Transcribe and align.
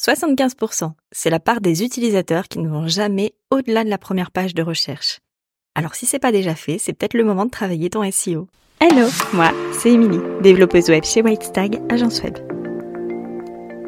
75%, 0.00 0.92
c'est 1.12 1.30
la 1.30 1.38
part 1.38 1.60
des 1.60 1.84
utilisateurs 1.84 2.48
qui 2.48 2.58
ne 2.58 2.68
vont 2.68 2.88
jamais 2.88 3.32
au-delà 3.50 3.84
de 3.84 3.90
la 3.90 3.98
première 3.98 4.32
page 4.32 4.54
de 4.54 4.62
recherche. 4.62 5.20
Alors 5.76 5.94
si 5.94 6.04
c'est 6.04 6.18
pas 6.18 6.32
déjà 6.32 6.54
fait, 6.54 6.78
c'est 6.78 6.92
peut-être 6.92 7.14
le 7.14 7.24
moment 7.24 7.44
de 7.44 7.50
travailler 7.50 7.90
ton 7.90 8.08
SEO. 8.10 8.48
Hello, 8.80 9.06
moi, 9.32 9.52
c'est 9.72 9.92
Émilie, 9.92 10.20
développeuse 10.42 10.88
web 10.88 11.04
chez 11.04 11.22
Whitestag, 11.22 11.80
agence 11.90 12.22
web. 12.22 12.36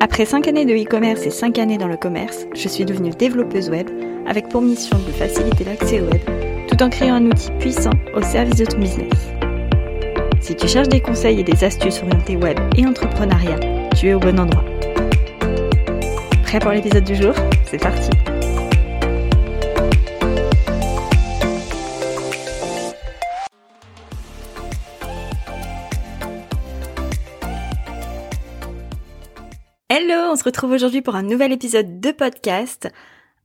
Après 0.00 0.27
5 0.27 0.46
années 0.46 0.64
de 0.64 0.74
e-commerce 0.74 1.27
et 1.27 1.30
5 1.30 1.58
années 1.58 1.79
dans 1.79 1.88
le 1.88 1.96
commerce, 1.96 2.46
je 2.54 2.68
suis 2.68 2.84
devenue 2.84 3.11
développeuse 3.11 3.68
web 3.68 3.88
avec 4.27 4.48
pour 4.48 4.62
mission 4.62 4.98
de 4.98 5.12
faciliter 5.12 5.64
l'accès 5.64 6.00
au 6.00 6.04
web 6.04 6.23
tout 6.68 6.82
en 6.82 6.91
créant 6.91 7.16
un 7.16 7.27
outil 7.27 7.50
puissant 7.59 7.93
au 8.14 8.23
service 8.23 8.57
de 8.57 8.64
ton 8.64 8.79
business. 8.79 9.12
Si 10.41 10.54
tu 10.54 10.68
cherches 10.68 10.88
des 10.88 11.00
conseils 11.00 11.41
et 11.41 11.45
des 11.45 11.64
astuces 11.64 12.00
orientées 12.02 12.36
web 12.36 12.59
et 12.77 12.86
entrepreneuriat, 12.86 13.59
tu 13.96 14.09
es 14.09 14.14
au 14.14 14.20
bon 14.20 14.38
endroit. 14.38 14.64
Prêt 16.46 16.60
pour 16.60 16.70
l'épisode 16.70 17.02
du 17.02 17.16
jour 17.16 17.34
C'est 17.64 17.82
parti 17.82 18.09
Hello, 29.88 30.30
on 30.30 30.37
se 30.37 30.45
retrouve 30.45 30.70
aujourd'hui 30.70 31.02
pour 31.02 31.16
un 31.16 31.24
nouvel 31.24 31.51
épisode 31.51 31.98
de 31.98 32.12
podcast. 32.12 32.88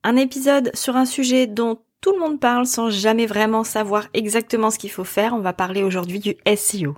Un 0.03 0.15
épisode 0.15 0.69
sur 0.75 0.95
un 0.95 1.05
sujet 1.05 1.47
dont 1.47 1.79
tout 2.01 2.13
le 2.13 2.19
monde 2.19 2.39
parle 2.39 2.67
sans 2.67 2.91
jamais 2.91 3.25
vraiment 3.25 3.63
savoir 3.63 4.09
exactement 4.13 4.69
ce 4.69 4.77
qu'il 4.77 4.91
faut 4.91 5.03
faire. 5.03 5.33
On 5.33 5.39
va 5.39 5.53
parler 5.53 5.81
aujourd'hui 5.81 6.19
du 6.19 6.35
SEO. 6.55 6.95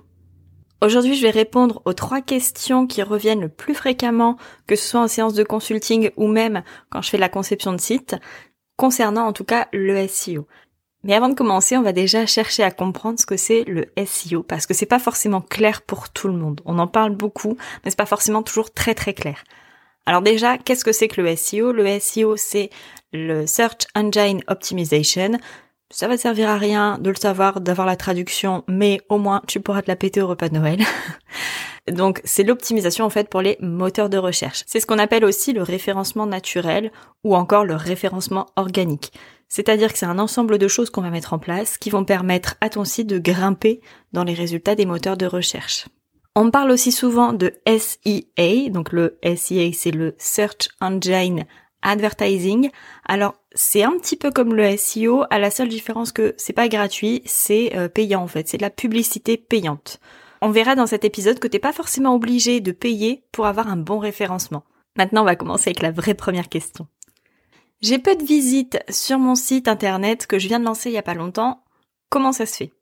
Aujourd'hui, 0.82 1.14
je 1.14 1.22
vais 1.22 1.30
répondre 1.30 1.80
aux 1.84 1.94
trois 1.94 2.20
questions 2.20 2.86
qui 2.86 3.02
reviennent 3.02 3.40
le 3.40 3.48
plus 3.48 3.74
fréquemment, 3.74 4.36
que 4.66 4.76
ce 4.76 4.86
soit 4.86 5.00
en 5.00 5.08
séance 5.08 5.34
de 5.34 5.44
consulting 5.44 6.10
ou 6.16 6.26
même 6.26 6.62
quand 6.90 7.00
je 7.00 7.10
fais 7.10 7.18
la 7.18 7.28
conception 7.28 7.72
de 7.72 7.80
site, 7.80 8.16
concernant 8.76 9.26
en 9.26 9.32
tout 9.32 9.44
cas 9.44 9.68
le 9.72 10.06
SEO. 10.06 10.46
Mais 11.04 11.14
avant 11.14 11.28
de 11.28 11.34
commencer, 11.34 11.76
on 11.76 11.82
va 11.82 11.92
déjà 11.92 12.24
chercher 12.26 12.62
à 12.62 12.70
comprendre 12.70 13.20
ce 13.20 13.26
que 13.26 13.36
c'est 13.36 13.64
le 13.64 13.86
SEO 14.06 14.42
parce 14.42 14.66
que 14.66 14.74
c'est 14.74 14.86
pas 14.86 14.98
forcément 14.98 15.42
clair 15.42 15.82
pour 15.82 16.08
tout 16.08 16.28
le 16.28 16.34
monde. 16.34 16.62
On 16.64 16.78
en 16.78 16.86
parle 16.86 17.14
beaucoup, 17.14 17.56
mais 17.84 17.90
c'est 17.90 17.98
pas 17.98 18.06
forcément 18.06 18.42
toujours 18.42 18.72
très 18.72 18.94
très 18.94 19.12
clair. 19.12 19.44
Alors 20.06 20.22
déjà, 20.22 20.58
qu'est-ce 20.58 20.84
que 20.84 20.92
c'est 20.92 21.08
que 21.08 21.20
le 21.20 21.36
SEO 21.36 21.72
Le 21.72 21.98
SEO, 21.98 22.36
c'est 22.36 22.70
le 23.12 23.46
Search 23.46 23.86
Engine 23.94 24.42
Optimization. 24.48 25.38
Ça 25.94 26.08
va 26.08 26.18
servir 26.18 26.48
à 26.48 26.58
rien 26.58 26.98
de 26.98 27.08
le 27.08 27.14
savoir, 27.14 27.60
d'avoir 27.60 27.86
la 27.86 27.94
traduction, 27.94 28.64
mais 28.66 29.00
au 29.08 29.16
moins 29.16 29.42
tu 29.46 29.60
pourras 29.60 29.80
te 29.80 29.86
la 29.86 29.94
péter 29.94 30.20
au 30.20 30.26
repas 30.26 30.48
de 30.48 30.54
Noël. 30.54 30.80
Donc 31.92 32.20
c'est 32.24 32.42
l'optimisation 32.42 33.04
en 33.04 33.10
fait 33.10 33.28
pour 33.28 33.42
les 33.42 33.56
moteurs 33.60 34.08
de 34.08 34.18
recherche. 34.18 34.64
C'est 34.66 34.80
ce 34.80 34.86
qu'on 34.86 34.98
appelle 34.98 35.24
aussi 35.24 35.52
le 35.52 35.62
référencement 35.62 36.26
naturel 36.26 36.90
ou 37.22 37.36
encore 37.36 37.64
le 37.64 37.76
référencement 37.76 38.46
organique. 38.56 39.12
C'est-à-dire 39.48 39.92
que 39.92 39.98
c'est 40.00 40.04
un 40.04 40.18
ensemble 40.18 40.58
de 40.58 40.66
choses 40.66 40.90
qu'on 40.90 41.00
va 41.00 41.10
mettre 41.10 41.32
en 41.32 41.38
place 41.38 41.78
qui 41.78 41.90
vont 41.90 42.04
permettre 42.04 42.56
à 42.60 42.70
ton 42.70 42.84
site 42.84 43.06
de 43.06 43.20
grimper 43.20 43.80
dans 44.12 44.24
les 44.24 44.34
résultats 44.34 44.74
des 44.74 44.86
moteurs 44.86 45.16
de 45.16 45.26
recherche. 45.26 45.86
On 46.34 46.50
parle 46.50 46.72
aussi 46.72 46.90
souvent 46.90 47.32
de 47.32 47.52
SEA, 47.68 48.68
donc 48.68 48.90
le 48.90 49.16
SEA 49.22 49.72
c'est 49.72 49.92
le 49.92 50.16
Search 50.18 50.70
Engine 50.80 51.44
Advertising. 51.84 52.70
Alors 53.06 53.36
c'est 53.54 53.84
un 53.84 53.92
petit 53.92 54.16
peu 54.16 54.32
comme 54.32 54.54
le 54.54 54.76
SEO, 54.76 55.24
à 55.30 55.38
la 55.38 55.52
seule 55.52 55.68
différence 55.68 56.10
que 56.10 56.34
c'est 56.36 56.52
pas 56.52 56.68
gratuit, 56.68 57.22
c'est 57.24 57.76
euh, 57.76 57.88
payant 57.88 58.22
en 58.22 58.26
fait, 58.26 58.48
c'est 58.48 58.56
de 58.56 58.62
la 58.62 58.70
publicité 58.70 59.36
payante. 59.36 60.00
On 60.40 60.50
verra 60.50 60.74
dans 60.74 60.86
cet 60.86 61.04
épisode 61.04 61.38
que 61.38 61.46
t'es 61.46 61.60
pas 61.60 61.72
forcément 61.72 62.14
obligé 62.14 62.60
de 62.60 62.72
payer 62.72 63.22
pour 63.30 63.46
avoir 63.46 63.68
un 63.68 63.76
bon 63.76 63.98
référencement. 63.98 64.64
Maintenant 64.96 65.22
on 65.22 65.26
va 65.26 65.36
commencer 65.36 65.70
avec 65.70 65.82
la 65.82 65.92
vraie 65.92 66.14
première 66.14 66.48
question. 66.48 66.88
J'ai 67.80 67.98
peu 67.98 68.16
de 68.16 68.24
visites 68.24 68.78
sur 68.88 69.18
mon 69.18 69.34
site 69.34 69.68
internet 69.68 70.26
que 70.26 70.38
je 70.38 70.48
viens 70.48 70.58
de 70.58 70.64
lancer 70.64 70.90
il 70.90 70.94
y 70.94 70.98
a 70.98 71.02
pas 71.02 71.14
longtemps. 71.14 71.62
Comment 72.08 72.32
ça 72.32 72.46
se 72.46 72.56
fait? 72.56 72.72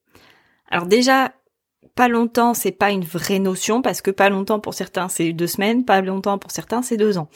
Alors 0.71 0.87
déjà, 0.87 1.33
pas 1.95 2.09
longtemps, 2.09 2.55
c'est 2.55 2.73
pas 2.73 2.91
une 2.91 3.05
vraie 3.05 3.39
notion 3.39 3.83
parce 3.83 4.01
que 4.01 4.11
pas 4.11 4.31
longtemps 4.31 4.61
pour 4.61 4.75
certains 4.75 5.09
c'est 5.09 5.33
deux 5.33 5.47
semaines, 5.47 5.85
pas 5.85 6.01
longtemps 6.01 6.39
pour 6.39 6.51
certains 6.51 6.83
c'est 6.83 6.97
deux 6.97 7.19
ans. 7.19 7.29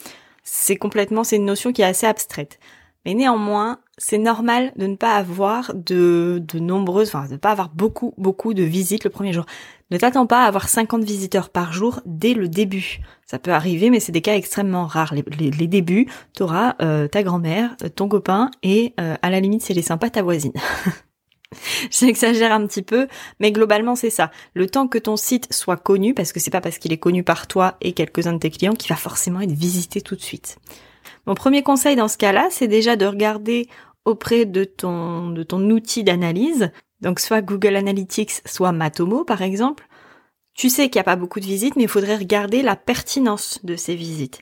C'est 0.49 0.77
complètement, 0.77 1.25
c'est 1.25 1.37
une 1.37 1.45
notion 1.45 1.73
qui 1.73 1.83
est 1.83 1.87
assez 1.87 2.07
abstraite. 2.07 2.61
Mais 3.05 3.15
néanmoins, 3.15 3.81
c'est 3.99 4.19
normal 4.19 4.73
de 4.77 4.87
ne 4.87 4.95
pas 4.95 5.15
avoir 5.17 5.75
de, 5.75 6.41
de 6.47 6.59
nombreuses, 6.61 7.09
enfin, 7.09 7.29
de 7.29 7.37
pas 7.37 7.51
avoir 7.51 7.69
beaucoup, 7.69 8.15
beaucoup 8.17 8.55
de 8.55 8.63
visites 8.63 9.03
le 9.03 9.11
premier 9.11 9.33
jour. 9.33 9.45
Ne 9.91 9.99
t'attends 9.99 10.27
pas 10.27 10.45
à 10.45 10.47
avoir 10.47 10.69
50 10.69 11.03
visiteurs 11.03 11.51
par 11.51 11.73
jour 11.73 12.01
dès 12.07 12.33
le 12.33 12.49
début. 12.49 13.01
Ça 13.25 13.41
peut 13.41 13.53
arriver, 13.53 13.91
mais 13.91 13.99
c'est 14.01 14.13
des 14.13 14.23
cas 14.23 14.37
extrêmement 14.37 14.87
rares. 14.87 15.15
Les, 15.15 15.51
les, 15.51 15.67
débuts, 15.67 16.09
t'auras 16.33 16.75
euh, 16.81 17.09
ta 17.09 17.25
grand-mère, 17.25 17.77
ton 17.97 18.09
copain 18.09 18.51
et 18.63 18.95
euh, 19.01 19.17
à 19.23 19.31
la 19.31 19.41
limite, 19.41 19.63
c'est 19.63 19.75
les 19.75 19.83
sympas, 19.83 20.11
ta 20.11 20.23
voisine. 20.23 20.53
J'exagère 21.91 22.53
un 22.53 22.67
petit 22.67 22.83
peu, 22.83 23.09
mais 23.41 23.53
globalement 23.53 23.97
c'est 23.97 24.11
ça. 24.11 24.31
Le 24.55 24.69
temps 24.69 24.89
que 24.89 24.99
ton 24.99 25.17
site 25.17 25.53
soit 25.53 25.77
connu, 25.77 26.15
parce 26.15 26.33
que 26.33 26.41
c'est 26.41 26.51
pas 26.51 26.61
parce 26.61 26.79
qu'il 26.79 26.93
est 26.93 26.99
connu 26.99 27.23
par 27.23 27.47
toi 27.47 27.77
et 27.81 27.93
quelques-uns 27.93 28.35
de 28.35 28.39
tes 28.39 28.51
clients 28.51 28.75
qu'il 28.75 28.89
va 28.89 28.97
forcément 28.97 29.41
être 29.41 29.53
visité 29.53 30.01
tout 30.01 30.17
de 30.17 30.23
suite. 30.23 30.59
Mon 31.27 31.35
premier 31.35 31.63
conseil 31.63 31.97
dans 31.97 32.09
ce 32.09 32.19
cas-là, 32.19 32.49
c'est 32.51 32.69
déjà 32.69 32.97
de 32.97 33.07
regarder 33.07 33.69
auprès 34.05 34.45
de 34.45 34.65
ton, 34.65 35.31
de 35.31 35.43
ton 35.43 35.71
outil 35.71 36.05
d'analyse, 36.05 36.71
donc 37.01 37.21
soit 37.21 37.43
Google 37.43 37.77
Analytics, 37.77 38.43
soit 38.45 38.73
Matomo 38.73 39.25
par 39.25 39.43
exemple. 39.43 39.87
Tu 40.55 40.71
sais 40.71 40.89
qu'il 40.89 40.99
n'y 40.99 41.03
a 41.03 41.05
pas 41.05 41.17
beaucoup 41.17 41.41
de 41.41 41.45
visites, 41.45 41.77
mais 41.77 41.83
il 41.83 41.89
faudrait 41.89 42.17
regarder 42.17 42.63
la 42.63 42.77
pertinence 42.77 43.61
de 43.63 43.77
ces 43.77 43.95
visites. 43.95 44.41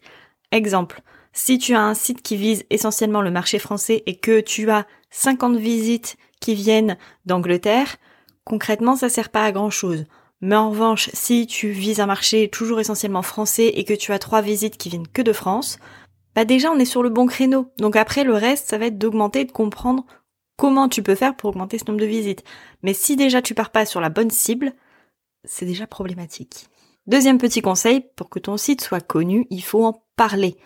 Exemple, 0.53 1.03
si 1.33 1.59
tu 1.59 1.75
as 1.75 1.83
un 1.83 1.95
site 1.95 2.23
qui 2.23 2.37
vise 2.37 2.65
essentiellement 2.71 3.21
le 3.21 3.33
marché 3.33 3.59
français 3.59 4.05
et 4.07 4.17
que 4.17 4.41
tu 4.41 4.71
as 4.71 4.87
50 5.11 5.57
visites 5.57 6.17
qui 6.41 6.55
viennent 6.55 6.97
d'Angleterre, 7.27 7.97
concrètement, 8.45 8.97
ça 8.97 9.09
sert 9.09 9.31
pas 9.31 9.45
à 9.45 9.53
grand 9.53 9.71
chose. 9.71 10.05
Mais 10.41 10.57
en 10.57 10.71
revanche, 10.71 11.11
si 11.15 11.47
tu 11.47 11.71
vises 11.71 12.01
un 12.01 12.07
marché 12.07 12.49
toujours 12.49 12.81
essentiellement 12.81 13.23
français 13.23 13.69
et 13.69 13.85
que 13.85 13.95
tu 13.95 14.13
as 14.13 14.19
trois 14.19 14.43
visites 14.43 14.77
qui 14.77 14.91
viennent 14.91 15.09
que 15.09 15.23
de 15.23 15.33
France, 15.33 15.79
bah 16.35 16.45
déjà 16.45 16.71
on 16.71 16.79
est 16.79 16.85
sur 16.85 17.03
le 17.03 17.09
bon 17.09 17.27
créneau. 17.27 17.71
Donc 17.79 17.97
après 17.97 18.25
le 18.25 18.35
reste, 18.35 18.69
ça 18.69 18.79
va 18.79 18.87
être 18.87 18.99
d'augmenter 18.99 19.41
et 19.41 19.45
de 19.45 19.53
comprendre 19.53 20.05
comment 20.57 20.89
tu 20.89 21.03
peux 21.03 21.15
faire 21.15 21.37
pour 21.37 21.51
augmenter 21.51 21.79
ce 21.79 21.85
nombre 21.87 22.01
de 22.01 22.07
visites. 22.07 22.45
Mais 22.83 22.95
si 22.95 23.17
déjà 23.17 23.41
tu 23.41 23.55
pars 23.55 23.71
pas 23.71 23.87
sur 23.87 24.01
la 24.01 24.11
bonne 24.11 24.31
cible, 24.31 24.73
c'est 25.45 25.67
déjà 25.67 25.87
problématique. 25.87 26.67
Deuxième 27.07 27.39
petit 27.39 27.61
conseil, 27.61 28.05
pour 28.17 28.31
que 28.31 28.39
ton 28.39 28.57
site 28.57 28.81
soit 28.81 29.01
connu, 29.01 29.47
il 29.51 29.63
faut 29.63 29.85
en 29.85 30.05
parler. 30.17 30.57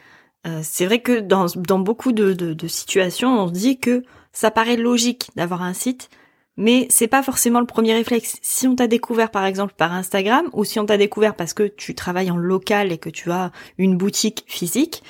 Euh, 0.46 0.60
c'est 0.62 0.86
vrai 0.86 1.00
que 1.00 1.18
dans, 1.18 1.48
beaucoup 1.78 2.12
de, 2.12 2.32
de, 2.32 2.68
situations, 2.68 3.40
on 3.40 3.48
se 3.48 3.52
dit 3.52 3.78
que 3.78 4.04
ça 4.38 4.52
paraît 4.52 4.76
logique 4.76 5.32
d'avoir 5.34 5.62
un 5.62 5.72
site, 5.72 6.10
mais 6.56 6.86
c'est 6.90 7.08
pas 7.08 7.24
forcément 7.24 7.58
le 7.58 7.66
premier 7.66 7.92
réflexe. 7.92 8.38
Si 8.40 8.68
on 8.68 8.76
t'a 8.76 8.86
découvert 8.86 9.32
par 9.32 9.44
exemple 9.44 9.74
par 9.76 9.92
Instagram, 9.92 10.48
ou 10.52 10.62
si 10.62 10.78
on 10.78 10.86
t'a 10.86 10.96
découvert 10.96 11.34
parce 11.34 11.54
que 11.54 11.64
tu 11.64 11.96
travailles 11.96 12.30
en 12.30 12.36
local 12.36 12.92
et 12.92 12.98
que 12.98 13.10
tu 13.10 13.32
as 13.32 13.50
une 13.78 13.96
boutique 13.96 14.44
physique, 14.46 15.02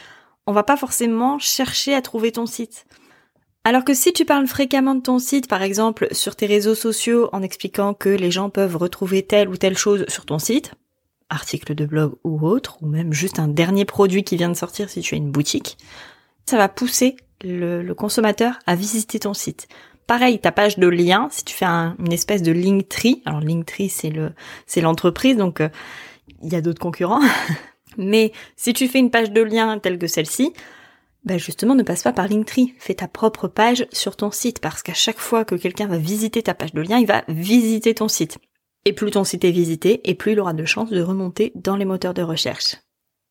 on 0.47 0.53
va 0.53 0.63
pas 0.63 0.79
forcément 0.79 1.39
chercher 1.39 1.95
à 1.95 2.01
trouver 2.01 2.33
ton 2.33 2.47
site. 2.47 2.87
Alors 3.65 3.85
que 3.85 3.93
si 3.93 4.15
tu 4.15 4.25
parles 4.25 4.47
fréquemment 4.47 4.95
de 4.95 5.03
ton 5.03 5.19
site, 5.19 5.47
par 5.47 5.61
exemple 5.61 6.09
sur 6.13 6.35
tes 6.35 6.47
réseaux 6.47 6.75
sociaux, 6.75 7.29
en 7.35 7.43
expliquant 7.43 7.93
que 7.93 8.09
les 8.09 8.31
gens 8.31 8.49
peuvent 8.49 8.77
retrouver 8.77 9.27
telle 9.27 9.51
ou 9.51 9.59
telle 9.59 9.77
chose 9.77 10.07
sur 10.09 10.25
ton 10.25 10.39
site, 10.39 10.73
article 11.29 11.75
de 11.75 11.85
blog 11.85 12.15
ou 12.25 12.47
autre, 12.49 12.79
ou 12.81 12.87
même 12.87 13.13
juste 13.13 13.41
un 13.41 13.49
dernier 13.49 13.85
produit 13.85 14.25
qui 14.25 14.39
vient 14.39 14.49
de 14.49 14.55
sortir 14.55 14.89
si 14.89 15.03
tu 15.03 15.17
as 15.17 15.19
une 15.19 15.31
boutique, 15.31 15.77
ça 16.47 16.57
va 16.57 16.71
pousser 16.71 17.17
le, 17.43 17.93
consommateur 17.93 18.59
à 18.67 18.75
visiter 18.75 19.19
ton 19.19 19.35
site. 19.35 19.69
Pareil, 20.07 20.39
ta 20.39 20.53
page 20.53 20.79
de 20.79 20.87
lien, 20.87 21.29
si 21.31 21.45
tu 21.45 21.55
fais 21.55 21.67
une 21.67 22.13
espèce 22.13 22.43
de 22.43 22.53
Linktree, 22.53 23.23
alors 23.27 23.41
Linktree 23.41 23.91
c'est 23.91 24.11
le 24.11 24.33
c'est 24.67 24.81
l'entreprise, 24.81 25.37
donc 25.37 25.61
euh, 25.61 25.69
il 26.43 26.53
y 26.53 26.57
a 26.57 26.63
d'autres 26.63 26.81
concurrents, 26.81 27.21
mais 27.99 28.33
si 28.57 28.73
tu 28.73 28.89
fais 28.89 28.99
une 28.99 29.11
page 29.11 29.33
de 29.33 29.43
lien 29.43 29.79
telle 29.79 29.99
que 29.99 30.07
celle-ci, 30.07 30.55
bah 31.25 31.37
justement 31.37 31.75
ne 31.75 31.83
passe 31.83 32.03
pas 32.03 32.13
par 32.13 32.27
Linktree, 32.27 32.75
fais 32.79 32.95
ta 32.95 33.09
propre 33.09 33.49
page 33.49 33.87
sur 33.93 34.17
ton 34.17 34.31
site, 34.31 34.61
parce 34.61 34.83
qu'à 34.83 34.95
chaque 34.95 35.19
fois 35.19 35.45
que 35.45 35.55
quelqu'un 35.55 35.87
va 35.87 35.99
visiter 35.99 36.43
ta 36.43 36.55
page 36.55 36.73
de 36.73 36.81
lien, 36.81 36.99
il 36.99 37.07
va 37.07 37.25
visiter 37.29 37.95
ton 37.95 38.09
site. 38.09 38.39
Et 38.87 38.95
plus 38.95 39.11
ton 39.11 39.25
site 39.25 39.45
est 39.45 39.51
visité, 39.51 40.01
et 40.09 40.15
plus 40.15 40.33
il 40.33 40.41
aura 40.41 40.55
de 40.55 40.65
chances 40.65 40.91
de 40.91 41.03
remonter 41.03 41.53
dans 41.55 41.77
les 41.77 41.85
moteurs 41.85 42.15
de 42.15 42.23
recherche. 42.23 42.77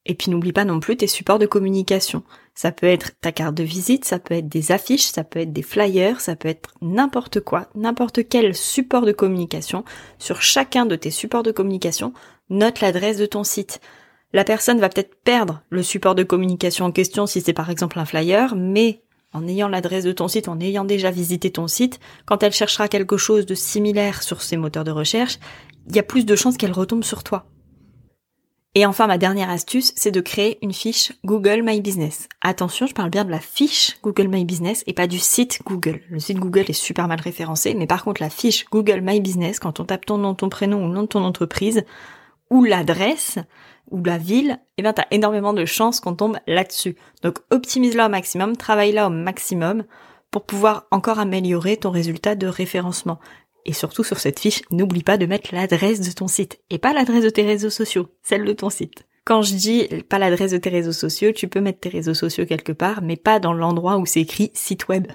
Et 0.07 0.15
puis 0.15 0.31
n'oublie 0.31 0.53
pas 0.53 0.65
non 0.65 0.79
plus 0.79 0.95
tes 0.95 1.05
supports 1.05 1.37
de 1.37 1.45
communication. 1.45 2.23
Ça 2.55 2.71
peut 2.71 2.87
être 2.87 3.11
ta 3.19 3.33
carte 3.33 3.55
de 3.55 3.63
visite, 3.63 4.05
ça 4.05 4.19
peut 4.19 4.33
être 4.33 4.47
des 4.47 4.71
affiches, 4.71 5.03
ça 5.03 5.25
peut 5.25 5.39
être 5.39 5.51
des 5.51 5.61
flyers, 5.61 6.21
ça 6.21 6.37
peut 6.37 6.47
être 6.47 6.73
n'importe 6.81 7.41
quoi, 7.41 7.67
n'importe 7.75 8.27
quel 8.27 8.55
support 8.55 9.05
de 9.05 9.11
communication. 9.11 9.83
Sur 10.17 10.41
chacun 10.41 10.85
de 10.85 10.95
tes 10.95 11.11
supports 11.11 11.43
de 11.43 11.51
communication, 11.51 12.13
note 12.49 12.79
l'adresse 12.79 13.17
de 13.17 13.25
ton 13.25 13.43
site. 13.43 13.81
La 14.31 14.45
personne 14.45 14.79
va 14.79 14.87
peut-être 14.87 15.15
perdre 15.23 15.61
le 15.69 15.83
support 15.83 16.15
de 16.15 16.23
communication 16.23 16.85
en 16.85 16.91
question 16.91 17.27
si 17.27 17.41
c'est 17.41 17.53
par 17.53 17.69
exemple 17.69 17.99
un 17.99 18.05
flyer, 18.05 18.55
mais 18.55 19.03
en 19.33 19.45
ayant 19.45 19.67
l'adresse 19.67 20.05
de 20.05 20.13
ton 20.13 20.29
site, 20.29 20.47
en 20.47 20.59
ayant 20.61 20.85
déjà 20.85 21.11
visité 21.11 21.51
ton 21.51 21.67
site, 21.67 21.99
quand 22.25 22.43
elle 22.43 22.53
cherchera 22.53 22.87
quelque 22.87 23.17
chose 23.17 23.45
de 23.45 23.55
similaire 23.55 24.23
sur 24.23 24.41
ces 24.41 24.55
moteurs 24.55 24.85
de 24.85 24.91
recherche, 24.91 25.37
il 25.89 25.95
y 25.95 25.99
a 25.99 26.03
plus 26.03 26.25
de 26.25 26.35
chances 26.35 26.55
qu'elle 26.55 26.71
retombe 26.71 27.03
sur 27.03 27.23
toi. 27.23 27.45
Et 28.79 28.85
enfin, 28.85 29.07
ma 29.07 29.17
dernière 29.17 29.49
astuce, 29.49 29.91
c'est 29.95 30.11
de 30.11 30.21
créer 30.21 30.59
une 30.61 30.71
fiche 30.71 31.11
Google 31.25 31.63
My 31.63 31.81
Business. 31.81 32.29
Attention, 32.41 32.85
je 32.85 32.93
parle 32.93 33.09
bien 33.09 33.25
de 33.25 33.31
la 33.31 33.39
fiche 33.39 33.97
Google 34.03 34.27
My 34.27 34.45
Business 34.45 34.83
et 34.85 34.93
pas 34.93 35.07
du 35.07 35.17
site 35.17 35.61
Google. 35.65 36.01
Le 36.11 36.19
site 36.19 36.37
Google 36.37 36.65
est 36.67 36.73
super 36.73 37.07
mal 37.07 37.19
référencé, 37.19 37.73
mais 37.73 37.87
par 37.87 38.03
contre, 38.03 38.21
la 38.21 38.29
fiche 38.29 38.65
Google 38.69 39.01
My 39.01 39.19
Business, 39.19 39.59
quand 39.59 39.79
on 39.79 39.85
tape 39.85 40.05
ton 40.05 40.19
nom, 40.19 40.35
ton 40.35 40.49
prénom 40.49 40.85
ou 40.85 40.89
le 40.89 40.93
nom 40.93 41.01
de 41.01 41.07
ton 41.07 41.23
entreprise, 41.23 41.85
ou 42.51 42.65
l'adresse, 42.65 43.39
ou 43.89 44.03
la 44.03 44.19
ville, 44.19 44.59
eh 44.77 44.83
bien, 44.83 44.93
t'as 44.93 45.07
énormément 45.09 45.53
de 45.53 45.65
chances 45.65 45.99
qu'on 45.99 46.13
tombe 46.13 46.37
là-dessus. 46.45 46.97
Donc, 47.23 47.39
optimise-la 47.49 48.05
au 48.05 48.09
maximum, 48.09 48.55
travaille-la 48.55 49.07
au 49.07 49.09
maximum 49.09 49.85
pour 50.29 50.45
pouvoir 50.45 50.85
encore 50.91 51.17
améliorer 51.17 51.77
ton 51.77 51.89
résultat 51.89 52.35
de 52.35 52.45
référencement. 52.45 53.17
Et 53.67 53.73
surtout 53.73 54.03
sur 54.03 54.19
cette 54.19 54.39
fiche, 54.39 54.63
n'oublie 54.71 55.03
pas 55.03 55.17
de 55.17 55.25
mettre 55.25 55.53
l'adresse 55.53 55.99
de 55.99 56.11
ton 56.11 56.27
site 56.27 56.59
et 56.69 56.79
pas 56.79 56.93
l'adresse 56.93 57.23
de 57.23 57.29
tes 57.29 57.43
réseaux 57.43 57.69
sociaux, 57.69 58.07
celle 58.23 58.45
de 58.45 58.53
ton 58.53 58.69
site. 58.69 59.05
Quand 59.25 59.41
je 59.41 59.55
dis 59.55 59.87
pas 60.07 60.19
l'adresse 60.19 60.51
de 60.51 60.57
tes 60.57 60.69
réseaux 60.69 60.93
sociaux, 60.93 61.33
tu 61.33 61.49
peux 61.49 61.59
mettre 61.59 61.81
tes 61.81 61.89
réseaux 61.89 62.13
sociaux 62.13 62.45
quelque 62.45 62.71
part, 62.71 63.01
mais 63.01 63.17
pas 63.17 63.39
dans 63.39 63.51
l'endroit 63.51 63.97
où 63.97 64.05
c'est 64.05 64.21
écrit 64.21 64.51
site 64.53 64.87
web. 64.87 65.05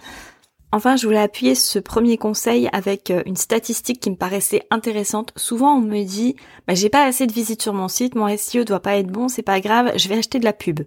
Enfin, 0.71 0.97
je 0.97 1.07
voulais 1.07 1.19
appuyer 1.19 1.55
ce 1.55 1.79
premier 1.79 2.19
conseil 2.19 2.69
avec 2.73 3.11
euh, 3.11 3.23
une 3.27 3.37
statistique 3.37 4.01
qui 4.01 4.11
me 4.11 4.17
paraissait 4.17 4.67
intéressante. 4.71 5.33
Souvent, 5.37 5.77
on 5.77 5.81
me 5.81 6.03
dit, 6.03 6.37
bah, 6.67 6.75
j'ai 6.75 6.89
pas 6.89 7.05
assez 7.05 7.27
de 7.27 7.33
visites 7.33 7.63
sur 7.63 7.75
mon 7.75 7.89
site, 7.89 8.15
mon 8.15 8.35
SEO 8.37 8.65
doit 8.65 8.81
pas 8.81 8.97
être 8.97 9.09
bon, 9.09 9.29
c'est 9.29 9.43
pas 9.43 9.61
grave, 9.61 9.93
je 9.97 10.09
vais 10.09 10.17
acheter 10.17 10.39
de 10.39 10.45
la 10.45 10.55
pub. 10.55 10.81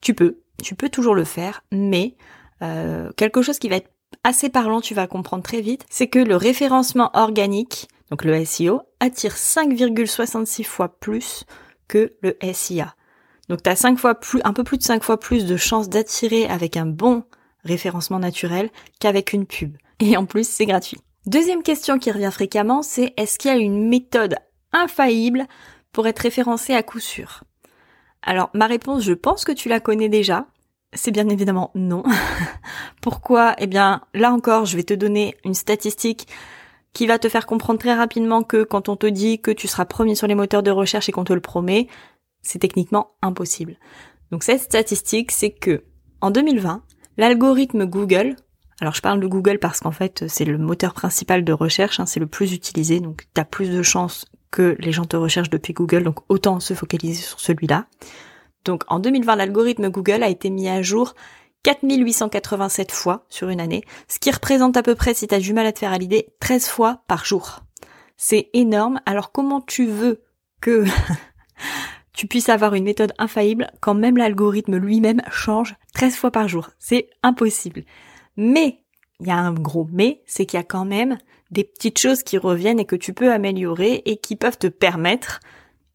Tu 0.00 0.14
peux, 0.14 0.38
tu 0.62 0.74
peux 0.74 0.88
toujours 0.88 1.14
le 1.14 1.24
faire, 1.24 1.64
mais 1.70 2.14
euh, 2.62 3.10
quelque 3.16 3.42
chose 3.42 3.58
qui 3.58 3.68
va 3.68 3.76
être 3.76 3.90
assez 4.22 4.48
parlant, 4.48 4.80
tu 4.80 4.94
vas 4.94 5.06
comprendre 5.06 5.42
très 5.42 5.60
vite, 5.60 5.84
c'est 5.90 6.08
que 6.08 6.18
le 6.18 6.36
référencement 6.36 7.10
organique, 7.14 7.88
donc 8.10 8.24
le 8.24 8.44
SEO, 8.44 8.82
attire 9.00 9.34
5,66 9.34 10.64
fois 10.64 10.88
plus 10.88 11.44
que 11.88 12.14
le 12.22 12.36
SIA. 12.52 12.94
Donc 13.48 13.62
tu 13.62 13.70
as 13.70 13.76
5 13.76 13.98
fois 13.98 14.14
plus, 14.14 14.40
un 14.44 14.52
peu 14.52 14.64
plus 14.64 14.78
de 14.78 14.82
5 14.82 15.02
fois 15.02 15.18
plus 15.18 15.46
de 15.46 15.56
chances 15.56 15.88
d'attirer 15.88 16.46
avec 16.46 16.76
un 16.76 16.86
bon 16.86 17.24
référencement 17.64 18.18
naturel 18.18 18.70
qu'avec 19.00 19.32
une 19.32 19.46
pub. 19.46 19.76
Et 20.00 20.16
en 20.16 20.26
plus, 20.26 20.48
c'est 20.48 20.66
gratuit. 20.66 20.98
Deuxième 21.26 21.62
question 21.62 21.98
qui 21.98 22.10
revient 22.10 22.30
fréquemment, 22.32 22.82
c'est 22.82 23.14
est-ce 23.16 23.38
qu'il 23.38 23.50
y 23.50 23.54
a 23.54 23.56
une 23.56 23.88
méthode 23.88 24.36
infaillible 24.72 25.46
pour 25.92 26.06
être 26.06 26.18
référencé 26.18 26.74
à 26.74 26.82
coup 26.82 27.00
sûr? 27.00 27.44
Alors, 28.22 28.50
ma 28.54 28.66
réponse, 28.66 29.02
je 29.02 29.12
pense 29.12 29.44
que 29.44 29.52
tu 29.52 29.68
la 29.68 29.80
connais 29.80 30.08
déjà. 30.08 30.46
C'est 30.94 31.10
bien 31.10 31.28
évidemment 31.28 31.70
non. 31.74 32.02
Pourquoi? 33.00 33.54
Eh 33.58 33.66
bien, 33.66 34.02
là 34.14 34.32
encore, 34.32 34.64
je 34.64 34.76
vais 34.76 34.84
te 34.84 34.94
donner 34.94 35.36
une 35.44 35.54
statistique 35.54 36.28
qui 36.92 37.06
va 37.06 37.18
te 37.18 37.28
faire 37.28 37.46
comprendre 37.46 37.80
très 37.80 37.94
rapidement 37.94 38.42
que 38.42 38.62
quand 38.62 38.88
on 38.88 38.96
te 38.96 39.06
dit 39.06 39.40
que 39.40 39.50
tu 39.50 39.66
seras 39.68 39.84
premier 39.84 40.14
sur 40.14 40.28
les 40.28 40.36
moteurs 40.36 40.62
de 40.62 40.70
recherche 40.70 41.08
et 41.08 41.12
qu'on 41.12 41.24
te 41.24 41.32
le 41.32 41.40
promet, 41.40 41.88
c'est 42.40 42.60
techniquement 42.60 43.10
impossible. 43.20 43.76
Donc 44.30 44.44
cette 44.44 44.60
statistique, 44.60 45.32
c'est 45.32 45.50
que 45.50 45.82
en 46.20 46.30
2020, 46.30 46.82
l'algorithme 47.16 47.84
Google, 47.84 48.36
alors 48.80 48.94
je 48.94 49.02
parle 49.02 49.20
de 49.20 49.26
Google 49.26 49.58
parce 49.58 49.80
qu'en 49.80 49.90
fait 49.90 50.24
c'est 50.28 50.44
le 50.44 50.56
moteur 50.56 50.94
principal 50.94 51.44
de 51.44 51.52
recherche, 51.52 52.00
hein, 52.00 52.06
c'est 52.06 52.20
le 52.20 52.26
plus 52.26 52.52
utilisé, 52.52 53.00
donc 53.00 53.26
tu 53.34 53.40
as 53.40 53.44
plus 53.44 53.70
de 53.70 53.82
chances 53.82 54.26
que 54.50 54.76
les 54.78 54.92
gens 54.92 55.04
te 55.04 55.16
recherchent 55.16 55.50
depuis 55.50 55.72
Google, 55.72 56.04
donc 56.04 56.20
autant 56.28 56.60
se 56.60 56.74
focaliser 56.74 57.22
sur 57.22 57.40
celui-là. 57.40 57.86
Donc 58.64 58.82
en 58.88 58.98
2020, 58.98 59.36
l'algorithme 59.36 59.90
Google 59.90 60.22
a 60.22 60.28
été 60.28 60.50
mis 60.50 60.68
à 60.68 60.82
jour 60.82 61.14
4887 61.64 62.92
fois 62.92 63.24
sur 63.28 63.48
une 63.48 63.60
année, 63.60 63.82
ce 64.06 64.18
qui 64.18 64.30
représente 64.30 64.76
à 64.76 64.82
peu 64.82 64.94
près, 64.94 65.14
si 65.14 65.26
tu 65.26 65.34
as 65.34 65.40
du 65.40 65.52
mal 65.54 65.66
à 65.66 65.72
te 65.72 65.78
faire 65.78 65.92
à 65.92 65.98
l'idée, 65.98 66.28
13 66.40 66.68
fois 66.68 67.02
par 67.08 67.24
jour. 67.24 67.60
C'est 68.16 68.50
énorme. 68.52 69.00
Alors 69.06 69.32
comment 69.32 69.60
tu 69.60 69.86
veux 69.86 70.22
que 70.60 70.84
tu 72.12 72.26
puisses 72.26 72.50
avoir 72.50 72.74
une 72.74 72.84
méthode 72.84 73.14
infaillible 73.18 73.70
quand 73.80 73.94
même 73.94 74.16
l'algorithme 74.16 74.76
lui-même 74.76 75.22
change 75.30 75.74
13 75.94 76.16
fois 76.16 76.30
par 76.30 76.48
jour? 76.48 76.70
C'est 76.78 77.08
impossible. 77.22 77.84
Mais, 78.36 78.80
il 79.20 79.28
y 79.28 79.30
a 79.30 79.36
un 79.36 79.52
gros 79.52 79.88
mais, 79.90 80.22
c'est 80.26 80.44
qu'il 80.44 80.58
y 80.58 80.60
a 80.60 80.66
quand 80.66 80.84
même 80.84 81.18
des 81.50 81.64
petites 81.64 81.98
choses 81.98 82.22
qui 82.22 82.36
reviennent 82.36 82.80
et 82.80 82.84
que 82.84 82.96
tu 82.96 83.14
peux 83.14 83.32
améliorer 83.32 84.02
et 84.04 84.18
qui 84.18 84.36
peuvent 84.36 84.58
te 84.58 84.66
permettre 84.66 85.40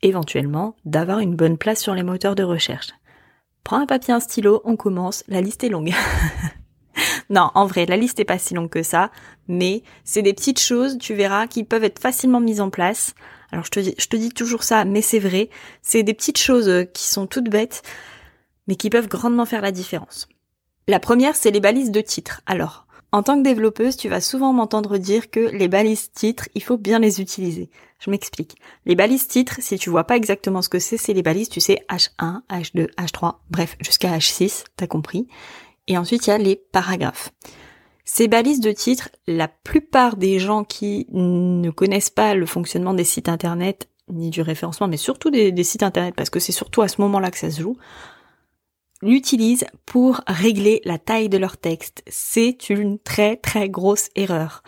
éventuellement 0.01 0.75
d'avoir 0.85 1.19
une 1.19 1.35
bonne 1.35 1.57
place 1.57 1.81
sur 1.81 1.93
les 1.93 2.03
moteurs 2.03 2.35
de 2.35 2.43
recherche. 2.43 2.89
Prends 3.63 3.79
un 3.79 3.85
papier, 3.85 4.13
un 4.13 4.19
stylo, 4.19 4.61
on 4.63 4.75
commence, 4.75 5.23
la 5.27 5.41
liste 5.41 5.63
est 5.63 5.69
longue. 5.69 5.93
non, 7.29 7.51
en 7.53 7.65
vrai, 7.65 7.85
la 7.85 7.97
liste 7.97 8.19
est 8.19 8.25
pas 8.25 8.39
si 8.39 8.53
longue 8.53 8.69
que 8.69 8.83
ça, 8.83 9.11
mais 9.47 9.83
c'est 10.03 10.21
des 10.21 10.33
petites 10.33 10.59
choses, 10.59 10.97
tu 10.97 11.13
verras, 11.13 11.47
qui 11.47 11.63
peuvent 11.63 11.83
être 11.83 11.99
facilement 11.99 12.39
mises 12.39 12.61
en 12.61 12.69
place. 12.69 13.13
Alors 13.51 13.65
je 13.65 13.71
te 13.71 14.15
dis, 14.15 14.29
toujours 14.29 14.63
ça, 14.63 14.85
mais 14.85 15.01
c'est 15.01 15.19
vrai, 15.19 15.49
c'est 15.81 16.03
des 16.03 16.13
petites 16.13 16.37
choses 16.37 16.69
euh, 16.69 16.83
qui 16.83 17.07
sont 17.07 17.27
toutes 17.27 17.49
bêtes, 17.49 17.81
mais 18.67 18.75
qui 18.75 18.89
peuvent 18.89 19.07
grandement 19.07 19.45
faire 19.45 19.61
la 19.61 19.71
différence. 19.71 20.29
La 20.87 20.99
première, 20.99 21.35
c'est 21.35 21.51
les 21.51 21.59
balises 21.59 21.91
de 21.91 22.01
titre. 22.01 22.41
Alors, 22.45 22.87
en 23.11 23.23
tant 23.23 23.37
que 23.37 23.43
développeuse, 23.43 23.97
tu 23.97 24.07
vas 24.07 24.21
souvent 24.21 24.53
m'entendre 24.53 24.97
dire 24.97 25.31
que 25.31 25.39
les 25.39 25.67
balises 25.67 26.11
titres, 26.11 26.47
il 26.53 26.61
faut 26.61 26.77
bien 26.77 26.99
les 26.99 27.21
utiliser. 27.21 27.69
Je 27.99 28.11
m'explique. 28.11 28.55
Les 28.85 28.95
balises 28.95 29.27
titres, 29.27 29.57
si 29.59 29.77
tu 29.77 29.89
vois 29.89 30.03
pas 30.03 30.15
exactement 30.15 30.61
ce 30.61 30.69
que 30.69 30.79
c'est, 30.79 30.97
c'est 30.97 31.13
les 31.13 31.23
balises, 31.23 31.49
tu 31.49 31.59
sais, 31.59 31.85
H1, 31.89 32.41
H2, 32.49 32.87
H3, 32.95 33.35
bref, 33.49 33.75
jusqu'à 33.81 34.15
H6, 34.15 34.63
t'as 34.77 34.87
compris. 34.87 35.27
Et 35.87 35.97
ensuite, 35.97 36.27
il 36.27 36.29
y 36.29 36.33
a 36.33 36.37
les 36.37 36.55
paragraphes. 36.55 37.31
Ces 38.05 38.27
balises 38.27 38.59
de 38.59 38.71
titres, 38.71 39.09
la 39.27 39.47
plupart 39.47 40.15
des 40.15 40.39
gens 40.39 40.63
qui 40.63 41.07
ne 41.11 41.69
connaissent 41.71 42.09
pas 42.09 42.35
le 42.35 42.45
fonctionnement 42.45 42.93
des 42.93 43.03
sites 43.03 43.29
internet, 43.29 43.89
ni 44.07 44.29
du 44.29 44.41
référencement, 44.41 44.87
mais 44.87 44.97
surtout 44.97 45.29
des, 45.29 45.51
des 45.51 45.63
sites 45.63 45.83
internet, 45.83 46.15
parce 46.15 46.29
que 46.29 46.39
c'est 46.39 46.51
surtout 46.51 46.81
à 46.81 46.87
ce 46.87 47.01
moment-là 47.01 47.31
que 47.31 47.37
ça 47.37 47.51
se 47.51 47.61
joue, 47.61 47.77
l'utilisent 49.01 49.65
pour 49.85 50.21
régler 50.27 50.81
la 50.85 50.97
taille 50.97 51.29
de 51.29 51.37
leur 51.37 51.57
texte. 51.57 52.03
C'est 52.07 52.69
une 52.69 52.99
très 52.99 53.37
très 53.37 53.69
grosse 53.69 54.09
erreur. 54.15 54.63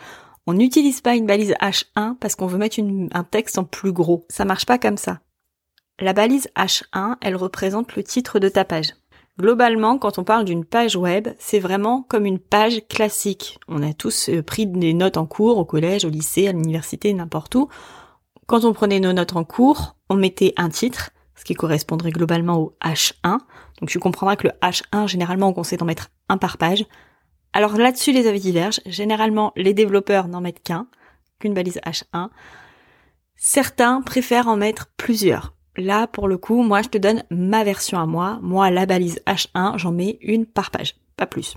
On 0.46 0.54
n'utilise 0.54 1.00
pas 1.00 1.14
une 1.14 1.26
balise 1.26 1.54
H1 1.60 2.16
parce 2.18 2.34
qu'on 2.34 2.46
veut 2.46 2.58
mettre 2.58 2.80
un 2.80 3.24
texte 3.24 3.58
en 3.58 3.64
plus 3.64 3.92
gros. 3.92 4.26
Ça 4.28 4.44
marche 4.44 4.66
pas 4.66 4.78
comme 4.78 4.96
ça. 4.96 5.20
La 6.00 6.12
balise 6.12 6.48
H1, 6.56 7.16
elle 7.20 7.36
représente 7.36 7.94
le 7.94 8.02
titre 8.02 8.38
de 8.38 8.48
ta 8.48 8.64
page. 8.64 8.94
Globalement, 9.38 9.98
quand 9.98 10.18
on 10.18 10.24
parle 10.24 10.44
d'une 10.44 10.64
page 10.64 10.96
web, 10.96 11.28
c'est 11.38 11.58
vraiment 11.58 12.02
comme 12.02 12.26
une 12.26 12.38
page 12.38 12.82
classique. 12.88 13.58
On 13.66 13.82
a 13.82 13.94
tous 13.94 14.28
euh, 14.28 14.42
pris 14.42 14.66
des 14.66 14.92
notes 14.92 15.16
en 15.16 15.26
cours 15.26 15.56
au 15.56 15.64
collège, 15.64 16.04
au 16.04 16.10
lycée, 16.10 16.48
à 16.48 16.52
l'université, 16.52 17.14
n'importe 17.14 17.54
où. 17.54 17.68
Quand 18.46 18.64
on 18.64 18.74
prenait 18.74 19.00
nos 19.00 19.14
notes 19.14 19.34
en 19.34 19.44
cours, 19.44 19.96
on 20.10 20.16
mettait 20.16 20.52
un 20.58 20.68
titre, 20.68 21.10
ce 21.42 21.44
qui 21.44 21.54
correspondrait 21.54 22.12
globalement 22.12 22.60
au 22.60 22.76
H1. 22.84 23.40
Donc 23.80 23.88
tu 23.88 23.98
comprendras 23.98 24.36
que 24.36 24.46
le 24.46 24.52
H1, 24.62 25.08
généralement, 25.08 25.48
on 25.48 25.52
conseille 25.52 25.76
d'en 25.76 25.86
mettre 25.86 26.12
un 26.28 26.38
par 26.38 26.56
page. 26.56 26.86
Alors 27.52 27.76
là-dessus, 27.76 28.12
les 28.12 28.28
avis 28.28 28.38
divergent. 28.38 28.80
Généralement, 28.86 29.52
les 29.56 29.74
développeurs 29.74 30.28
n'en 30.28 30.40
mettent 30.40 30.62
qu'un, 30.62 30.86
qu'une 31.40 31.52
balise 31.52 31.80
H1. 31.84 32.28
Certains 33.34 34.02
préfèrent 34.02 34.46
en 34.46 34.56
mettre 34.56 34.86
plusieurs. 34.96 35.52
Là, 35.76 36.06
pour 36.06 36.28
le 36.28 36.38
coup, 36.38 36.62
moi, 36.62 36.80
je 36.80 36.90
te 36.90 36.98
donne 36.98 37.24
ma 37.28 37.64
version 37.64 37.98
à 37.98 38.06
moi. 38.06 38.38
Moi, 38.40 38.70
la 38.70 38.86
balise 38.86 39.20
H1, 39.26 39.78
j'en 39.78 39.90
mets 39.90 40.18
une 40.20 40.46
par 40.46 40.70
page, 40.70 40.94
pas 41.16 41.26
plus. 41.26 41.56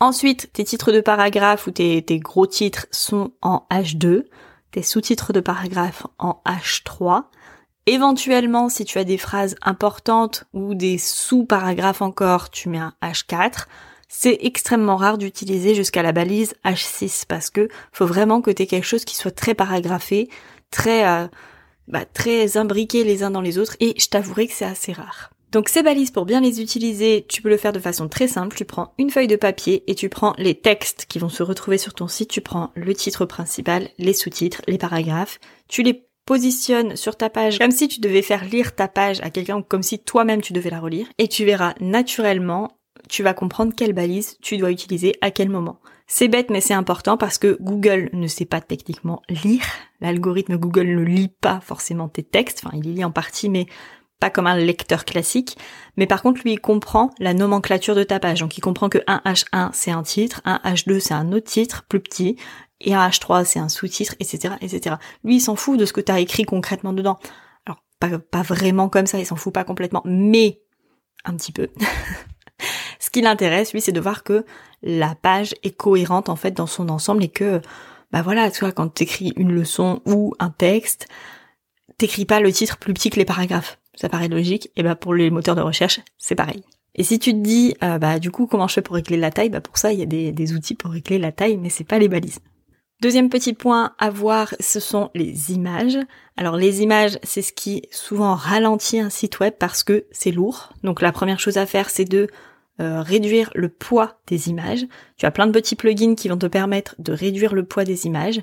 Ensuite, 0.00 0.52
tes 0.52 0.64
titres 0.64 0.92
de 0.92 1.00
paragraphe 1.00 1.66
ou 1.66 1.70
tes, 1.70 2.02
gros 2.18 2.46
titres 2.46 2.86
sont 2.90 3.32
en 3.40 3.66
H2, 3.70 4.24
tes 4.70 4.82
sous-titres 4.82 5.32
de 5.32 5.40
paragraphe 5.40 6.06
en 6.18 6.42
H3, 6.44 7.22
Éventuellement, 7.86 8.70
si 8.70 8.86
tu 8.86 8.98
as 8.98 9.04
des 9.04 9.18
phrases 9.18 9.56
importantes 9.60 10.44
ou 10.54 10.74
des 10.74 10.96
sous-paragraphes 10.96 12.00
encore, 12.00 12.48
tu 12.50 12.70
mets 12.70 12.78
un 12.78 12.94
H4. 13.02 13.66
C'est 14.08 14.38
extrêmement 14.40 14.96
rare 14.96 15.18
d'utiliser 15.18 15.74
jusqu'à 15.74 16.02
la 16.02 16.12
balise 16.12 16.54
H6 16.64 17.24
parce 17.28 17.50
que 17.50 17.68
faut 17.92 18.06
vraiment 18.06 18.40
que 18.40 18.50
tu 18.50 18.62
aies 18.62 18.66
quelque 18.66 18.86
chose 18.86 19.04
qui 19.04 19.16
soit 19.16 19.34
très 19.34 19.54
paragraphé, 19.54 20.30
très 20.70 21.06
euh, 21.06 21.26
bah, 21.88 22.06
très 22.06 22.56
imbriqué 22.56 23.04
les 23.04 23.22
uns 23.22 23.30
dans 23.30 23.42
les 23.42 23.58
autres 23.58 23.76
et 23.80 23.94
je 23.98 24.08
t'avouerai 24.08 24.46
que 24.46 24.54
c'est 24.54 24.64
assez 24.64 24.92
rare. 24.92 25.30
Donc 25.52 25.68
ces 25.68 25.82
balises, 25.82 26.10
pour 26.10 26.24
bien 26.24 26.40
les 26.40 26.60
utiliser, 26.60 27.26
tu 27.28 27.42
peux 27.42 27.48
le 27.48 27.56
faire 27.56 27.72
de 27.72 27.78
façon 27.78 28.08
très 28.08 28.28
simple. 28.28 28.56
Tu 28.56 28.64
prends 28.64 28.94
une 28.98 29.10
feuille 29.10 29.28
de 29.28 29.36
papier 29.36 29.84
et 29.86 29.94
tu 29.94 30.08
prends 30.08 30.34
les 30.38 30.54
textes 30.54 31.06
qui 31.08 31.18
vont 31.18 31.28
se 31.28 31.42
retrouver 31.42 31.78
sur 31.78 31.92
ton 31.92 32.08
site. 32.08 32.30
Tu 32.30 32.40
prends 32.40 32.72
le 32.74 32.94
titre 32.94 33.24
principal, 33.26 33.88
les 33.98 34.14
sous-titres, 34.14 34.62
les 34.66 34.78
paragraphes. 34.78 35.38
Tu 35.68 35.82
les 35.82 36.08
positionne 36.26 36.96
sur 36.96 37.16
ta 37.16 37.30
page 37.30 37.58
comme 37.58 37.70
si 37.70 37.88
tu 37.88 38.00
devais 38.00 38.22
faire 38.22 38.44
lire 38.44 38.74
ta 38.74 38.88
page 38.88 39.20
à 39.22 39.30
quelqu'un 39.30 39.58
ou 39.58 39.62
comme 39.62 39.82
si 39.82 39.98
toi-même 39.98 40.40
tu 40.40 40.52
devais 40.52 40.70
la 40.70 40.80
relire 40.80 41.06
et 41.18 41.28
tu 41.28 41.44
verras 41.44 41.74
naturellement, 41.80 42.78
tu 43.08 43.22
vas 43.22 43.34
comprendre 43.34 43.74
quelle 43.76 43.92
balise 43.92 44.38
tu 44.40 44.56
dois 44.56 44.70
utiliser 44.70 45.14
à 45.20 45.30
quel 45.30 45.48
moment. 45.48 45.80
C'est 46.06 46.28
bête 46.28 46.50
mais 46.50 46.60
c'est 46.60 46.74
important 46.74 47.16
parce 47.16 47.38
que 47.38 47.56
Google 47.60 48.10
ne 48.12 48.26
sait 48.26 48.44
pas 48.44 48.60
techniquement 48.60 49.22
lire. 49.28 49.64
L'algorithme 50.00 50.56
Google 50.56 50.88
ne 50.88 51.02
lit 51.02 51.32
pas 51.40 51.60
forcément 51.60 52.08
tes 52.08 52.22
textes, 52.22 52.62
enfin 52.64 52.76
il 52.76 52.94
lit 52.94 53.04
en 53.04 53.10
partie 53.10 53.48
mais 53.48 53.66
pas 54.24 54.30
comme 54.30 54.46
un 54.46 54.56
lecteur 54.56 55.04
classique, 55.04 55.58
mais 55.98 56.06
par 56.06 56.22
contre 56.22 56.40
lui 56.44 56.54
il 56.54 56.58
comprend 56.58 57.10
la 57.18 57.34
nomenclature 57.34 57.94
de 57.94 58.04
ta 58.04 58.18
page. 58.18 58.40
Donc 58.40 58.56
il 58.56 58.62
comprend 58.62 58.88
que 58.88 58.96
un 59.06 59.20
H1 59.26 59.68
c'est 59.74 59.90
un 59.90 60.02
titre, 60.02 60.40
un 60.46 60.62
H2 60.64 60.98
c'est 60.98 61.12
un 61.12 61.30
autre 61.32 61.44
titre 61.44 61.84
plus 61.86 62.00
petit, 62.00 62.36
et 62.80 62.94
un 62.94 63.06
H3 63.06 63.44
c'est 63.44 63.58
un 63.58 63.68
sous-titre, 63.68 64.14
etc., 64.20 64.54
etc. 64.62 64.96
Lui 65.24 65.36
il 65.36 65.40
s'en 65.40 65.56
fout 65.56 65.78
de 65.78 65.84
ce 65.84 65.92
que 65.92 66.00
tu 66.00 66.10
as 66.10 66.20
écrit 66.20 66.44
concrètement 66.44 66.94
dedans. 66.94 67.18
Alors 67.66 67.80
pas, 68.00 68.40
vraiment 68.40 68.88
comme 68.88 69.04
ça, 69.04 69.18
il 69.18 69.26
s'en 69.26 69.36
fout 69.36 69.52
pas 69.52 69.64
complètement, 69.64 70.00
mais 70.06 70.62
un 71.26 71.36
petit 71.36 71.52
peu. 71.52 71.68
Ce 72.98 73.10
qui 73.10 73.20
l'intéresse, 73.20 73.74
lui, 73.74 73.82
c'est 73.82 73.92
de 73.92 74.00
voir 74.00 74.24
que 74.24 74.46
la 74.82 75.14
page 75.14 75.54
est 75.62 75.76
cohérente 75.76 76.30
en 76.30 76.36
fait 76.36 76.52
dans 76.52 76.66
son 76.66 76.88
ensemble 76.88 77.24
et 77.24 77.28
que, 77.28 77.60
bah 78.10 78.22
voilà, 78.22 78.50
tu 78.50 78.60
vois, 78.60 78.72
quand 78.72 78.88
t'écris 78.88 79.34
une 79.36 79.52
leçon 79.52 80.00
ou 80.06 80.32
un 80.38 80.48
texte, 80.48 81.08
t'écris 81.98 82.24
pas 82.24 82.40
le 82.40 82.50
titre 82.50 82.78
plus 82.78 82.94
petit 82.94 83.10
que 83.10 83.16
les 83.16 83.26
paragraphes. 83.26 83.78
Ça 83.96 84.08
paraît 84.08 84.28
logique. 84.28 84.70
Et 84.76 84.82
bah 84.82 84.94
pour 84.94 85.14
les 85.14 85.30
moteurs 85.30 85.56
de 85.56 85.60
recherche, 85.60 86.00
c'est 86.18 86.34
pareil. 86.34 86.62
Et 86.94 87.02
si 87.02 87.18
tu 87.18 87.32
te 87.32 87.38
dis, 87.38 87.74
euh, 87.82 87.98
bah 87.98 88.18
du 88.18 88.30
coup, 88.30 88.46
comment 88.46 88.68
je 88.68 88.74
fais 88.74 88.82
pour 88.82 88.94
régler 88.94 89.16
la 89.16 89.30
taille? 89.30 89.50
Bah 89.50 89.60
pour 89.60 89.78
ça, 89.78 89.92
il 89.92 89.98
y 89.98 90.02
a 90.02 90.06
des, 90.06 90.32
des 90.32 90.52
outils 90.52 90.74
pour 90.74 90.92
régler 90.92 91.18
la 91.18 91.32
taille, 91.32 91.56
mais 91.56 91.70
c'est 91.70 91.84
pas 91.84 91.98
les 91.98 92.08
balises. 92.08 92.38
Deuxième 93.00 93.28
petit 93.28 93.52
point 93.52 93.92
à 93.98 94.08
voir, 94.08 94.54
ce 94.60 94.80
sont 94.80 95.10
les 95.14 95.52
images. 95.52 95.98
Alors 96.36 96.56
les 96.56 96.82
images, 96.82 97.18
c'est 97.22 97.42
ce 97.42 97.52
qui 97.52 97.82
souvent 97.90 98.34
ralentit 98.34 99.00
un 99.00 99.10
site 99.10 99.40
web 99.40 99.54
parce 99.58 99.82
que 99.82 100.06
c'est 100.10 100.30
lourd. 100.30 100.72
Donc 100.84 101.02
la 101.02 101.12
première 101.12 101.40
chose 101.40 101.58
à 101.58 101.66
faire, 101.66 101.90
c'est 101.90 102.04
de 102.04 102.28
euh, 102.80 103.02
réduire 103.02 103.50
le 103.54 103.68
poids 103.68 104.20
des 104.26 104.48
images. 104.48 104.86
Tu 105.16 105.26
as 105.26 105.30
plein 105.30 105.46
de 105.46 105.52
petits 105.52 105.76
plugins 105.76 106.14
qui 106.14 106.28
vont 106.28 106.38
te 106.38 106.46
permettre 106.46 106.94
de 106.98 107.12
réduire 107.12 107.54
le 107.54 107.64
poids 107.64 107.84
des 107.84 108.06
images. 108.06 108.40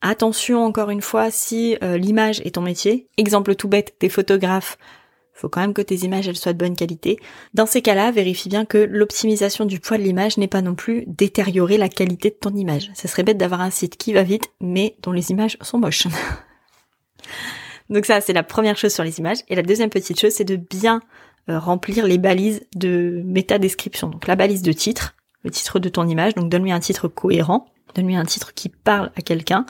Attention 0.00 0.64
encore 0.64 0.90
une 0.90 1.02
fois, 1.02 1.30
si 1.30 1.76
euh, 1.82 1.98
l'image 1.98 2.40
est 2.40 2.54
ton 2.54 2.62
métier, 2.62 3.08
exemple 3.16 3.54
tout 3.56 3.68
bête, 3.68 3.96
des 4.00 4.08
photographes, 4.08 4.78
faut 5.38 5.48
quand 5.48 5.60
même 5.60 5.74
que 5.74 5.82
tes 5.82 5.96
images 5.96 6.26
elles 6.28 6.36
soient 6.36 6.52
de 6.52 6.58
bonne 6.58 6.76
qualité. 6.76 7.18
Dans 7.54 7.66
ces 7.66 7.80
cas-là, 7.80 8.10
vérifie 8.10 8.48
bien 8.48 8.64
que 8.64 8.78
l'optimisation 8.78 9.64
du 9.64 9.78
poids 9.78 9.96
de 9.96 10.02
l'image 10.02 10.36
n'est 10.36 10.48
pas 10.48 10.62
non 10.62 10.74
plus 10.74 11.04
détériorer 11.06 11.78
la 11.78 11.88
qualité 11.88 12.30
de 12.30 12.34
ton 12.34 12.50
image. 12.50 12.90
Ça 12.94 13.08
serait 13.08 13.22
bête 13.22 13.38
d'avoir 13.38 13.60
un 13.60 13.70
site 13.70 13.96
qui 13.96 14.12
va 14.12 14.24
vite, 14.24 14.50
mais 14.60 14.96
dont 15.02 15.12
les 15.12 15.30
images 15.30 15.56
sont 15.60 15.78
moches. 15.78 16.08
Donc 17.90 18.04
ça, 18.04 18.20
c'est 18.20 18.32
la 18.32 18.42
première 18.42 18.76
chose 18.76 18.92
sur 18.92 19.04
les 19.04 19.18
images. 19.18 19.38
Et 19.48 19.54
la 19.54 19.62
deuxième 19.62 19.90
petite 19.90 20.20
chose, 20.20 20.32
c'est 20.32 20.44
de 20.44 20.56
bien 20.56 21.00
euh, 21.48 21.58
remplir 21.58 22.06
les 22.06 22.18
balises 22.18 22.66
de 22.74 23.22
métadescription. 23.24 24.08
Donc 24.08 24.26
la 24.26 24.36
balise 24.36 24.62
de 24.62 24.72
titre, 24.72 25.14
le 25.44 25.50
titre 25.50 25.78
de 25.78 25.88
ton 25.88 26.06
image, 26.06 26.34
donc 26.34 26.50
donne-lui 26.50 26.72
un 26.72 26.80
titre 26.80 27.08
cohérent, 27.08 27.66
donne-lui 27.98 28.16
un 28.16 28.24
titre 28.24 28.54
qui 28.54 28.68
parle 28.68 29.10
à 29.16 29.22
quelqu'un, 29.22 29.66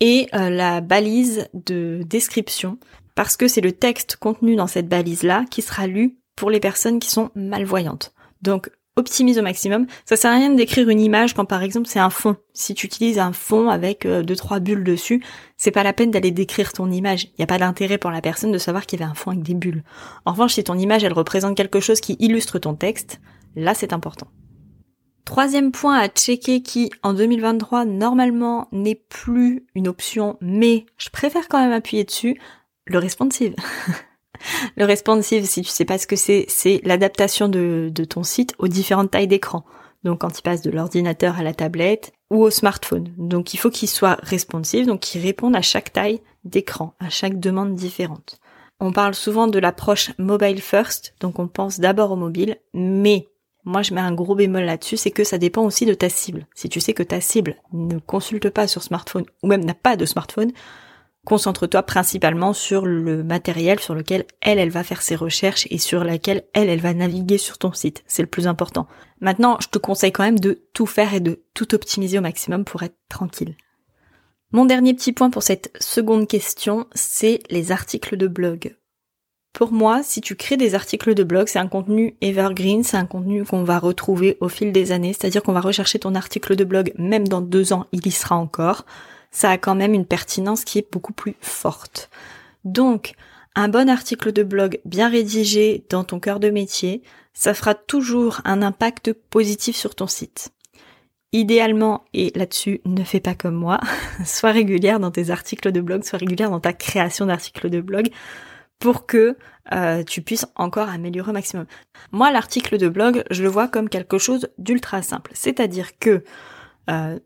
et 0.00 0.28
euh, 0.34 0.50
la 0.50 0.80
balise 0.80 1.48
de 1.54 2.02
description, 2.04 2.78
parce 3.14 3.36
que 3.36 3.48
c'est 3.48 3.60
le 3.60 3.72
texte 3.72 4.16
contenu 4.16 4.56
dans 4.56 4.66
cette 4.66 4.88
balise-là 4.88 5.44
qui 5.50 5.62
sera 5.62 5.86
lu 5.86 6.16
pour 6.36 6.50
les 6.50 6.60
personnes 6.60 7.00
qui 7.00 7.10
sont 7.10 7.30
malvoyantes. 7.34 8.14
Donc 8.42 8.70
optimise 8.96 9.38
au 9.38 9.42
maximum. 9.42 9.86
Ça 10.04 10.16
sert 10.16 10.30
à 10.30 10.34
rien 10.34 10.50
d'écrire 10.50 10.88
une 10.88 11.00
image 11.00 11.34
quand 11.34 11.44
par 11.44 11.62
exemple 11.62 11.86
c'est 11.86 12.00
un 12.00 12.10
fond. 12.10 12.36
Si 12.52 12.74
tu 12.74 12.86
utilises 12.86 13.18
un 13.18 13.32
fond 13.32 13.68
avec 13.68 14.04
euh, 14.04 14.22
deux 14.22 14.36
trois 14.36 14.58
bulles 14.58 14.84
dessus, 14.84 15.22
c'est 15.56 15.70
pas 15.70 15.82
la 15.82 15.92
peine 15.92 16.10
d'aller 16.10 16.30
décrire 16.30 16.72
ton 16.72 16.90
image. 16.90 17.24
Il 17.24 17.34
n'y 17.38 17.44
a 17.44 17.46
pas 17.46 17.58
d'intérêt 17.58 17.98
pour 17.98 18.10
la 18.10 18.20
personne 18.20 18.52
de 18.52 18.58
savoir 18.58 18.86
qu'il 18.86 19.00
y 19.00 19.02
avait 19.02 19.10
un 19.10 19.14
fond 19.14 19.30
avec 19.30 19.42
des 19.42 19.54
bulles. 19.54 19.84
En 20.24 20.32
revanche, 20.32 20.54
si 20.54 20.64
ton 20.64 20.78
image 20.78 21.04
elle 21.04 21.12
représente 21.12 21.56
quelque 21.56 21.80
chose 21.80 22.00
qui 22.00 22.16
illustre 22.18 22.58
ton 22.58 22.74
texte, 22.74 23.20
là 23.54 23.74
c'est 23.74 23.92
important. 23.92 24.28
Troisième 25.30 25.70
point 25.70 25.96
à 25.96 26.08
checker 26.08 26.60
qui, 26.60 26.90
en 27.04 27.14
2023, 27.14 27.84
normalement 27.84 28.66
n'est 28.72 28.96
plus 28.96 29.64
une 29.76 29.86
option, 29.86 30.36
mais 30.40 30.86
je 30.98 31.08
préfère 31.08 31.46
quand 31.46 31.60
même 31.60 31.70
appuyer 31.70 32.02
dessus, 32.02 32.36
le 32.86 32.98
responsive. 32.98 33.54
le 34.76 34.84
responsive, 34.84 35.46
si 35.46 35.62
tu 35.62 35.68
sais 35.68 35.84
pas 35.84 35.98
ce 35.98 36.08
que 36.08 36.16
c'est, 36.16 36.46
c'est 36.48 36.80
l'adaptation 36.82 37.46
de, 37.46 37.92
de 37.94 38.04
ton 38.04 38.24
site 38.24 38.54
aux 38.58 38.66
différentes 38.66 39.12
tailles 39.12 39.28
d'écran. 39.28 39.64
Donc 40.02 40.22
quand 40.22 40.36
il 40.36 40.42
passe 40.42 40.62
de 40.62 40.70
l'ordinateur 40.72 41.38
à 41.38 41.44
la 41.44 41.54
tablette 41.54 42.10
ou 42.32 42.42
au 42.42 42.50
smartphone. 42.50 43.14
Donc 43.16 43.54
il 43.54 43.58
faut 43.58 43.70
qu'il 43.70 43.88
soit 43.88 44.18
responsive, 44.24 44.86
donc 44.86 44.98
qu'il 44.98 45.22
réponde 45.22 45.54
à 45.54 45.62
chaque 45.62 45.92
taille 45.92 46.22
d'écran, 46.42 46.94
à 46.98 47.08
chaque 47.08 47.38
demande 47.38 47.76
différente. 47.76 48.40
On 48.80 48.90
parle 48.90 49.14
souvent 49.14 49.46
de 49.46 49.60
l'approche 49.60 50.10
mobile 50.18 50.60
first, 50.60 51.14
donc 51.20 51.38
on 51.38 51.46
pense 51.46 51.78
d'abord 51.78 52.10
au 52.10 52.16
mobile, 52.16 52.56
mais 52.74 53.28
moi, 53.64 53.82
je 53.82 53.92
mets 53.92 54.00
un 54.00 54.12
gros 54.12 54.34
bémol 54.34 54.64
là-dessus, 54.64 54.96
c'est 54.96 55.10
que 55.10 55.24
ça 55.24 55.38
dépend 55.38 55.62
aussi 55.62 55.84
de 55.86 55.94
ta 55.94 56.08
cible. 56.08 56.46
Si 56.54 56.68
tu 56.68 56.80
sais 56.80 56.94
que 56.94 57.02
ta 57.02 57.20
cible 57.20 57.56
ne 57.72 57.98
consulte 57.98 58.48
pas 58.50 58.66
sur 58.66 58.82
smartphone, 58.82 59.26
ou 59.42 59.48
même 59.48 59.64
n'a 59.64 59.74
pas 59.74 59.96
de 59.96 60.06
smartphone, 60.06 60.52
concentre-toi 61.26 61.82
principalement 61.82 62.52
sur 62.52 62.86
le 62.86 63.22
matériel 63.22 63.78
sur 63.78 63.94
lequel 63.94 64.24
elle, 64.40 64.58
elle 64.58 64.70
va 64.70 64.84
faire 64.84 65.02
ses 65.02 65.16
recherches 65.16 65.66
et 65.70 65.78
sur 65.78 66.04
laquelle 66.04 66.44
elle, 66.54 66.68
elle 66.68 66.80
va 66.80 66.94
naviguer 66.94 67.38
sur 67.38 67.58
ton 67.58 67.72
site. 67.72 68.02
C'est 68.06 68.22
le 68.22 68.28
plus 68.28 68.46
important. 68.46 68.86
Maintenant, 69.20 69.58
je 69.60 69.68
te 69.68 69.78
conseille 69.78 70.12
quand 70.12 70.24
même 70.24 70.40
de 70.40 70.64
tout 70.72 70.86
faire 70.86 71.12
et 71.12 71.20
de 71.20 71.44
tout 71.54 71.74
optimiser 71.74 72.18
au 72.18 72.22
maximum 72.22 72.64
pour 72.64 72.82
être 72.82 72.96
tranquille. 73.08 73.56
Mon 74.52 74.64
dernier 74.64 74.94
petit 74.94 75.12
point 75.12 75.30
pour 75.30 75.42
cette 75.42 75.70
seconde 75.78 76.26
question, 76.26 76.86
c'est 76.92 77.40
les 77.50 77.70
articles 77.70 78.16
de 78.16 78.26
blog. 78.26 78.76
Pour 79.52 79.72
moi, 79.72 80.02
si 80.02 80.20
tu 80.20 80.36
crées 80.36 80.56
des 80.56 80.74
articles 80.74 81.14
de 81.14 81.24
blog, 81.24 81.48
c'est 81.48 81.58
un 81.58 81.66
contenu 81.66 82.14
evergreen, 82.20 82.84
c'est 82.84 82.96
un 82.96 83.06
contenu 83.06 83.44
qu'on 83.44 83.64
va 83.64 83.78
retrouver 83.78 84.36
au 84.40 84.48
fil 84.48 84.72
des 84.72 84.92
années, 84.92 85.12
c'est-à-dire 85.12 85.42
qu'on 85.42 85.52
va 85.52 85.60
rechercher 85.60 85.98
ton 85.98 86.14
article 86.14 86.56
de 86.56 86.64
blog, 86.64 86.92
même 86.96 87.26
dans 87.26 87.40
deux 87.40 87.72
ans, 87.72 87.86
il 87.92 88.06
y 88.06 88.10
sera 88.10 88.36
encore. 88.36 88.86
Ça 89.30 89.50
a 89.50 89.58
quand 89.58 89.74
même 89.74 89.94
une 89.94 90.06
pertinence 90.06 90.64
qui 90.64 90.78
est 90.78 90.92
beaucoup 90.92 91.12
plus 91.12 91.34
forte. 91.40 92.10
Donc, 92.64 93.14
un 93.56 93.68
bon 93.68 93.88
article 93.88 94.32
de 94.32 94.42
blog 94.42 94.80
bien 94.84 95.08
rédigé 95.08 95.84
dans 95.90 96.04
ton 96.04 96.20
cœur 96.20 96.40
de 96.40 96.50
métier, 96.50 97.02
ça 97.34 97.52
fera 97.54 97.74
toujours 97.74 98.40
un 98.44 98.62
impact 98.62 99.12
positif 99.12 99.76
sur 99.76 99.94
ton 99.94 100.06
site. 100.06 100.50
Idéalement, 101.32 102.04
et 102.12 102.32
là-dessus, 102.34 102.80
ne 102.84 103.04
fais 103.04 103.20
pas 103.20 103.34
comme 103.34 103.54
moi, 103.54 103.80
sois 104.24 104.52
régulière 104.52 105.00
dans 105.00 105.10
tes 105.10 105.30
articles 105.30 105.70
de 105.70 105.80
blog, 105.80 106.04
sois 106.04 106.18
régulière 106.18 106.50
dans 106.50 106.60
ta 106.60 106.72
création 106.72 107.26
d'articles 107.26 107.70
de 107.70 107.80
blog 107.80 108.10
pour 108.80 109.06
que 109.06 109.36
euh, 109.72 110.02
tu 110.02 110.22
puisses 110.22 110.46
encore 110.56 110.88
améliorer 110.88 111.30
au 111.30 111.34
maximum. 111.34 111.66
Moi, 112.10 112.32
l'article 112.32 112.78
de 112.78 112.88
blog, 112.88 113.22
je 113.30 113.44
le 113.44 113.48
vois 113.48 113.68
comme 113.68 113.88
quelque 113.88 114.18
chose 114.18 114.48
d'ultra 114.58 115.02
simple. 115.02 115.30
C'est-à-dire 115.34 115.98
que, 115.98 116.24
euh, 116.88 117.18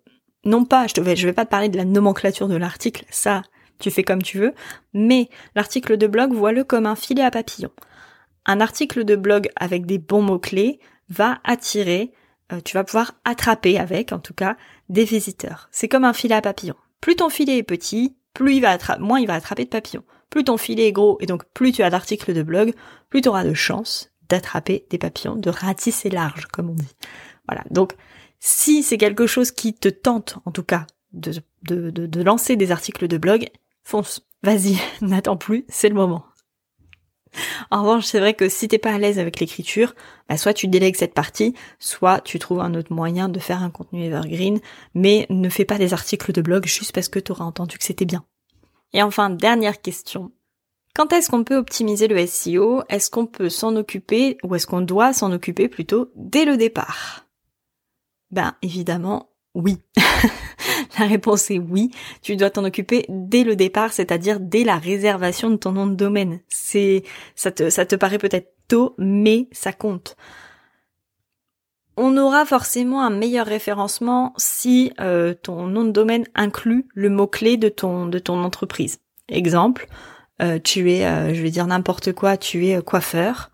non 0.45 0.67
pas, 0.67 0.87
je, 0.95 1.01
vais, 1.01 1.17
je 1.17 1.27
vais 1.27 1.33
pas 1.33 1.47
te 1.47 1.51
parler 1.51 1.71
de 1.71 1.79
la 1.79 1.87
nomenclature 1.87 2.49
de 2.49 2.57
l'article, 2.57 3.07
ça, 3.09 3.43
tu 3.79 3.91
fais 3.91 4.03
comme 4.03 4.23
tu 4.23 4.39
veux, 4.39 4.53
mais 4.93 5.31
l'article 5.55 5.97
de 5.97 6.07
blog, 6.07 6.33
vois-le 6.33 6.65
comme 6.65 6.87
un 6.87 6.97
filet 6.97 7.23
à 7.23 7.31
papillon. 7.31 7.71
Un 8.45 8.61
article 8.61 9.05
de 9.05 9.17
blog 9.17 9.49
avec 9.57 9.87
des 9.87 9.99
bons 9.99 10.23
mots-clés 10.23 10.81
va 11.09 11.39
attirer, 11.45 12.13
euh, 12.53 12.61
tu 12.63 12.77
vas 12.77 12.85
pouvoir 12.85 13.13
attraper 13.25 13.79
avec, 13.79 14.13
en 14.13 14.19
tout 14.19 14.35
cas, 14.35 14.57
des 14.89 15.05
visiteurs. 15.05 15.69
C'est 15.71 15.89
comme 15.89 16.05
un 16.05 16.13
filet 16.13 16.35
à 16.35 16.43
papillon. 16.43 16.77
Plus 17.01 17.17
ton 17.17 17.29
filet 17.29 17.59
est 17.59 17.63
petit, 17.63 18.17
plus 18.35 18.57
il 18.57 18.61
va 18.61 18.77
moins 18.99 19.21
il 19.21 19.27
va 19.27 19.35
attraper 19.35 19.65
de 19.65 19.71
papillons. 19.71 20.05
Plus 20.29 20.45
ton 20.45 20.57
filet 20.57 20.89
est 20.89 20.93
gros 20.93 21.17
et 21.21 21.27
donc 21.27 21.45
plus 21.55 21.73
tu 21.73 21.83
as 21.83 21.91
d'articles 21.91 22.35
de 22.35 22.43
blog, 22.43 22.75
plus 23.09 23.23
tu 23.23 23.29
auras 23.29 23.45
de 23.45 23.55
chances 23.55 24.11
d'attraper 24.29 24.87
des 24.91 24.99
papillons, 24.99 25.37
de 25.37 25.51
ratisser 25.51 26.11
large, 26.11 26.47
comme 26.47 26.71
on 26.71 26.75
dit. 26.75 26.97
Voilà. 27.49 27.65
Donc, 27.71 27.95
si 28.41 28.83
c'est 28.83 28.99
quelque 28.99 29.27
chose 29.27 29.51
qui 29.51 29.75
te 29.75 29.89
tente, 29.89 30.39
en 30.45 30.51
tout 30.51 30.63
cas, 30.63 30.87
de, 31.13 31.33
de, 31.63 31.91
de, 31.91 32.23
lancer 32.23 32.57
des 32.57 32.73
articles 32.73 33.07
de 33.07 33.19
blog, 33.19 33.49
fonce. 33.85 34.27
Vas-y, 34.43 34.77
n'attends 35.01 35.37
plus, 35.37 35.65
c'est 35.69 35.89
le 35.89 35.95
moment. 35.95 36.25
En 37.71 37.83
revanche, 37.83 38.05
c'est 38.05 38.21
vrai 38.21 38.35
que 38.35 38.49
si 38.49 38.69
t'es 38.69 38.79
pas 38.79 38.93
à 38.93 38.99
l'aise 38.99 39.19
avec 39.19 39.41
l'écriture, 39.41 39.95
bah 40.29 40.37
soit 40.37 40.55
tu 40.55 40.69
délègues 40.69 40.97
cette 40.97 41.15
partie, 41.15 41.55
soit 41.79 42.21
tu 42.21 42.39
trouves 42.39 42.61
un 42.61 42.75
autre 42.75 42.93
moyen 42.93 43.29
de 43.29 43.39
faire 43.41 43.63
un 43.63 43.71
contenu 43.71 44.05
evergreen, 44.05 44.61
mais 44.95 45.27
ne 45.31 45.49
fais 45.49 45.65
pas 45.65 45.79
des 45.79 45.93
articles 45.93 46.33
de 46.33 46.43
blog 46.43 46.67
juste 46.67 46.93
parce 46.93 47.09
que 47.09 47.19
tu 47.19 47.33
auras 47.33 47.45
entendu 47.45 47.79
que 47.79 47.85
c'était 47.85 48.05
bien. 48.05 48.25
Et 48.93 49.03
enfin, 49.03 49.31
dernière 49.31 49.81
question. 49.81 50.33
Quand 50.95 51.13
est-ce 51.13 51.29
qu'on 51.29 51.43
peut 51.43 51.57
optimiser 51.57 52.07
le 52.07 52.25
SEO 52.25 52.83
Est-ce 52.89 53.11
qu'on 53.11 53.27
peut 53.27 53.49
s'en 53.49 53.75
occuper, 53.75 54.39
ou 54.45 54.55
est-ce 54.55 54.67
qu'on 54.69 54.81
doit 54.81 55.13
s'en 55.13 55.33
occuper 55.33 55.69
plutôt 55.69 56.13
dès 56.15 56.45
le 56.45 56.57
départ? 56.57 57.27
Ben 58.31 58.55
évidemment, 58.63 59.31
oui. 59.55 59.79
la 60.99 61.07
réponse 61.07 61.51
est 61.51 61.59
oui. 61.59 61.91
Tu 62.23 62.37
dois 62.37 62.51
t'en 62.51 62.65
occuper 62.65 63.05
dès 63.09 63.45
le 63.45 63.57
départ, 63.57 63.93
c'est-à-dire 63.93 64.41
dès 64.41 64.65
la 64.65 64.77
réservation 64.77 65.51
de 65.51 65.57
ton 65.57 65.73
nom 65.73 65.87
de 65.87 65.95
domaine. 65.95 66.41
C'est, 66.49 67.03
ça 67.35 67.51
te, 67.51 67.71
ça 67.71 67.87
te 67.87 67.97
paraît 67.97 68.19
peut-être 68.19 68.53
tôt, 68.69 68.95
mais 68.99 69.49
ça 69.53 69.73
compte. 69.73 70.17
On 71.97 72.17
aura 72.17 72.45
forcément 72.45 73.03
un 73.03 73.11
meilleur 73.11 73.47
référencement 73.47 74.35
si 74.37 74.93
euh, 75.01 75.33
ton 75.35 75.67
nom 75.67 75.85
de 75.85 75.93
domaine 75.93 76.25
inclut 76.35 76.89
le 76.95 77.09
mot-clé 77.09 77.57
de 77.57 77.69
ton, 77.69 78.07
de 78.07 78.19
ton 78.19 78.43
entreprise. 78.43 78.99
Exemple, 79.29 79.87
euh, 80.43 80.59
tu 80.59 80.91
es, 80.93 81.07
euh, 81.07 81.33
je 81.33 81.41
vais 81.41 81.51
dire 81.51 81.67
n'importe 81.67 82.13
quoi, 82.13 82.37
tu 82.37 82.67
es 82.67 82.83
coiffeur 82.83 83.51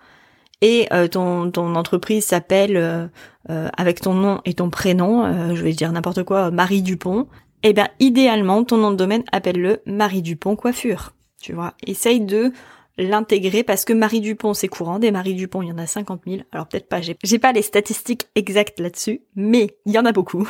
et 0.61 0.89
ton, 1.11 1.51
ton 1.51 1.75
entreprise 1.75 2.27
s'appelle 2.27 3.11
avec 3.49 4.01
ton 4.01 4.15
nom 4.15 4.41
et 4.45 4.55
ton 4.55 4.71
prénom, 4.71 5.55
je 5.55 5.63
vais 5.63 5.73
dire 5.73 5.91
n'importe 5.93 6.23
quoi, 6.23 6.51
Marie 6.51 6.83
Dupont. 6.83 7.27
Eh 7.63 7.73
bien, 7.73 7.89
idéalement, 7.99 8.65
ton 8.65 8.79
nom 8.79 8.91
de 8.91 8.97
domaine 8.97 9.25
appelle-le 9.33 9.81
Marie 9.87 10.23
Dupont 10.23 10.57
coiffure. 10.57 11.13
Tu 11.41 11.53
vois, 11.53 11.75
essaye 11.87 12.21
de 12.21 12.53
l'intégrer 12.99 13.63
parce 13.63 13.85
que 13.85 13.93
Marie 13.93 14.21
Dupont 14.21 14.53
c'est 14.53 14.69
courant, 14.69 14.99
des 14.99 15.11
Marie 15.11 15.35
Dupont 15.35 15.63
il 15.63 15.69
y 15.69 15.73
en 15.73 15.79
a 15.79 15.87
50 15.87 16.23
000, 16.27 16.43
alors 16.53 16.69
peut-être 16.69 16.89
pas, 16.89 17.01
j'ai 17.01 17.39
pas 17.39 17.53
les 17.53 17.63
statistiques 17.63 18.27
exactes 18.35 18.79
là-dessus, 18.79 19.23
mais 19.37 19.77
il 19.87 19.93
y 19.93 19.99
en 19.99 20.05
a 20.05 20.13
beaucoup. 20.13 20.47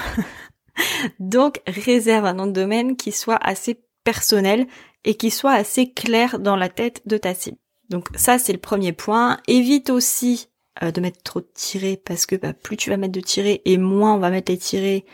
Donc 1.21 1.61
réserve 1.69 2.25
un 2.25 2.35
nom 2.35 2.47
de 2.47 2.53
domaine 2.53 2.97
qui 2.97 3.13
soit 3.13 3.39
assez 3.41 3.81
personnel, 4.03 4.67
et 5.05 5.15
qui 5.15 5.31
soit 5.31 5.53
assez 5.53 5.93
clair 5.93 6.39
dans 6.39 6.57
la 6.57 6.69
tête 6.69 7.03
de 7.07 7.17
ta 7.17 7.35
cible. 7.35 7.59
Donc 7.91 8.09
ça 8.15 8.39
c'est 8.39 8.53
le 8.53 8.59
premier 8.59 8.93
point. 8.93 9.39
Évite 9.47 9.91
aussi 9.91 10.49
euh, 10.83 10.91
de 10.91 11.01
mettre 11.01 11.23
trop 11.23 11.41
de 11.41 11.49
tirés 11.55 11.97
parce 11.97 12.27
que 12.27 12.37
bah, 12.37 12.53
plus 12.53 12.77
tu 12.77 12.91
vas 12.91 12.97
mettre 12.97 13.13
de 13.13 13.21
tirés 13.21 13.63
et 13.65 13.77
moins 13.77 14.15
on 14.15 14.19
va 14.19 14.31
mettre 14.31 14.51
les 14.51 14.59
tirés. 14.59 15.05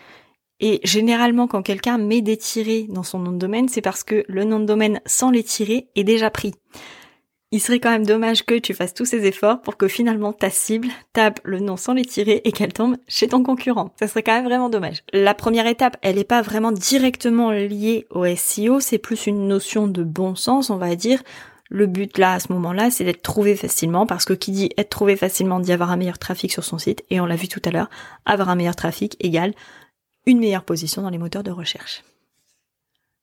Et 0.61 0.81
généralement 0.85 1.49
quand 1.49 1.63
quelqu'un 1.63 1.99
met 1.99 2.23
des 2.23 2.37
tirés 2.37 2.87
dans 2.89 3.03
son 3.03 3.19
nom 3.19 3.33
de 3.33 3.39
domaine, 3.39 3.69
c'est 3.69 3.83
parce 3.83 4.05
que 4.05 4.25
le 4.29 4.45
nom 4.45 4.61
de 4.61 4.65
domaine 4.65 5.01
sans 5.05 5.31
les 5.31 5.43
tirés 5.43 5.89
est 5.97 6.05
déjà 6.05 6.31
pris 6.31 6.55
il 7.53 7.61
serait 7.61 7.79
quand 7.79 7.91
même 7.91 8.07
dommage 8.07 8.45
que 8.45 8.59
tu 8.59 8.75
fasses 8.75 8.93
tous 8.93 9.05
ces 9.05 9.25
efforts 9.25 9.63
pour 9.63 9.77
que 9.77 9.89
finalement 9.89 10.33
ta 10.33 10.51
cible 10.51 10.89
tape 11.13 11.41
le 11.45 11.61
nom 11.61 11.77
sans 11.77 11.95
les 11.95 12.05
tirer 12.05 12.41
et 12.45 12.53
qu'elle 12.53 12.73
tombe 12.73 12.97
chez 13.07 13.29
ton 13.29 13.43
concurrent. 13.43 13.95
Ça 13.99 14.09
serait 14.09 14.23
quand 14.23 14.35
même 14.35 14.45
vraiment 14.45 14.69
dommage. 14.69 15.05
La 15.13 15.35
première 15.35 15.67
étape, 15.67 15.97
elle 16.03 16.17
n'est 16.17 16.25
pas 16.25 16.43
vraiment 16.43 16.73
directement 16.73 17.53
liée 17.53 18.07
au 18.11 18.27
SEO, 18.35 18.81
c'est 18.81 18.99
plus 18.99 19.27
une 19.27 19.47
notion 19.47 19.87
de 19.87 20.03
bon 20.03 20.35
sens, 20.35 20.71
on 20.71 20.77
va 20.77 20.97
dire. 20.97 21.23
Le 21.69 21.87
but 21.87 22.17
là, 22.19 22.35
à 22.35 22.41
ce 22.41 22.53
moment-là, 22.53 22.91
c'est 22.91 23.05
d'être 23.05 23.23
trouvé 23.23 23.57
facilement, 23.57 24.07
parce 24.07 24.25
que 24.25 24.33
qui 24.33 24.53
dit 24.53 24.71
être 24.77 24.91
trouvé 24.91 25.17
facilement 25.17 25.61
dit 25.61 25.73
avoir 25.73 25.91
un 25.91 25.97
meilleur 25.97 26.19
trafic 26.19 26.53
sur 26.53 26.65
son 26.65 26.79
site, 26.79 27.05
et 27.11 27.21
on 27.21 27.27
l'a 27.27 27.37
vu 27.37 27.49
tout 27.49 27.63
à 27.65 27.71
l'heure, 27.71 27.91
avoir 28.25 28.49
un 28.49 28.55
meilleur 28.55 28.77
trafic 28.77 29.17
égale 29.21 29.53
une 30.27 30.41
meilleure 30.41 30.65
position 30.65 31.03
dans 31.03 31.11
les 31.11 31.19
moteurs 31.19 31.45
de 31.45 31.51
recherche. 31.51 32.03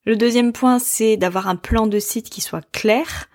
Le 0.06 0.16
deuxième 0.16 0.52
point, 0.52 0.78
c'est 0.78 1.16
d'avoir 1.16 1.48
un 1.48 1.56
plan 1.56 1.86
de 1.86 1.98
site 1.98 2.28
qui 2.28 2.40
soit 2.40 2.66
clair. 2.72 3.28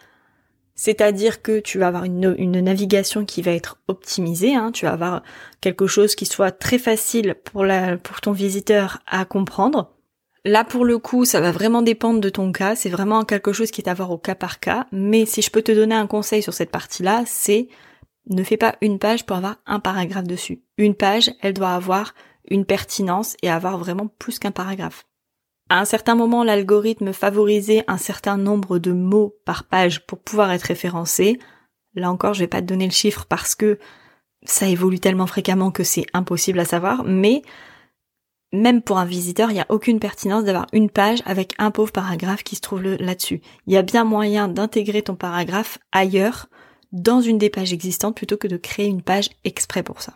C'est-à-dire 0.76 1.42
que 1.42 1.60
tu 1.60 1.78
vas 1.78 1.88
avoir 1.88 2.04
une, 2.06 2.62
navigation 2.62 3.26
qui 3.26 3.42
va 3.42 3.52
être 3.52 3.78
optimisée, 3.88 4.56
hein. 4.56 4.72
tu 4.72 4.86
vas 4.86 4.94
avoir 4.94 5.24
quelque 5.62 5.88
chose 5.88 6.16
qui 6.16 6.26
soit 6.26 6.52
très 6.52 6.78
facile 6.78 7.36
pour, 7.44 7.66
ton 8.22 8.32
visiteur 8.32 9.00
à 9.06 9.26
comprendre. 9.26 9.92
Là, 10.46 10.64
pour 10.64 10.86
le 10.86 10.98
coup, 10.98 11.26
ça 11.26 11.42
va 11.42 11.52
vraiment 11.52 11.82
dépendre 11.82 12.22
de 12.22 12.30
ton 12.30 12.52
cas, 12.52 12.76
c'est 12.76 12.90
vraiment 12.90 13.26
quelque 13.26 13.52
chose 13.52 13.72
qui 13.72 13.82
est 13.82 13.90
à 13.90 13.94
voir 13.94 14.12
au 14.12 14.18
cas 14.18 14.36
par 14.36 14.60
cas, 14.60 14.88
mais 14.92 15.26
si 15.26 15.42
je 15.42 15.52
peux 15.52 15.62
te 15.62 15.72
donner 15.72 15.96
un 15.96 16.08
conseil 16.08 16.42
sur 16.42 16.54
cette 16.54 16.72
partie-là, 16.72 17.24
c'est 17.26 17.68
ne 18.30 18.44
fais 18.44 18.58
pas 18.58 18.76
une 18.82 19.00
page 19.00 19.26
pour 19.26 19.38
avoir 19.38 19.58
un 19.66 19.80
paragraphe 19.80 20.28
dessus. 20.28 20.62
Une 20.78 20.96
page, 20.96 21.32
elle 21.42 21.54
doit 21.54 21.72
avoir 21.72 22.14
une 22.50 22.66
pertinence 22.66 23.36
et 23.42 23.50
avoir 23.50 23.78
vraiment 23.78 24.08
plus 24.08 24.40
qu'un 24.40 24.52
paragraphe. 24.52 25.06
À 25.70 25.80
un 25.80 25.86
certain 25.86 26.16
moment, 26.16 26.44
l'algorithme 26.44 27.14
favorisait 27.14 27.84
un 27.88 27.98
certain 27.98 28.38
nombre 28.38 28.80
de 28.80 28.92
mots 28.92 29.36
par 29.46 29.66
page 29.66 30.06
pour 30.06 30.20
pouvoir 30.20 30.52
être 30.52 30.64
référencé. 30.64 31.40
Là 31.96 32.12
encore, 32.12 32.34
je 32.34 32.40
vais 32.40 32.48
pas 32.48 32.62
te 32.62 32.68
donner 32.68 32.86
le 32.86 32.92
chiffre 32.92 33.26
parce 33.28 33.56
que 33.56 33.78
ça 34.44 34.68
évolue 34.68 35.00
tellement 35.00 35.28
fréquemment 35.28 35.70
que 35.70 35.84
c'est 35.84 36.06
impossible 36.14 36.60
à 36.60 36.66
savoir, 36.66 37.04
mais 37.04 37.44
même 38.52 38.82
pour 38.82 38.98
un 38.98 39.06
visiteur, 39.06 39.52
il 39.52 39.56
n'y 39.56 39.62
a 39.62 39.68
aucune 39.70 40.00
pertinence 40.00 40.44
d'avoir 40.44 40.68
une 40.74 40.90
page 40.90 41.20
avec 41.26 41.54
un 41.60 41.72
pauvre 41.72 41.92
paragraphe 41.92 42.44
qui 42.44 42.56
se 42.56 42.62
trouve 42.62 42.82
là-dessus. 42.82 43.42
Il 43.68 43.74
y 43.74 43.78
a 43.78 43.82
bien 43.82 44.04
moyen 44.04 44.48
d'intégrer 44.48 45.02
ton 45.02 45.16
paragraphe 45.16 45.78
ailleurs, 45.92 46.48
dans 46.92 47.22
une 47.22 47.38
des 47.38 47.52
pages 47.52 47.74
existantes, 47.74 48.16
plutôt 48.16 48.38
que 48.38 48.48
de 48.48 48.58
créer 48.58 48.88
une 48.88 49.04
page 49.04 49.30
exprès 49.44 49.84
pour 49.84 50.02
ça. 50.02 50.14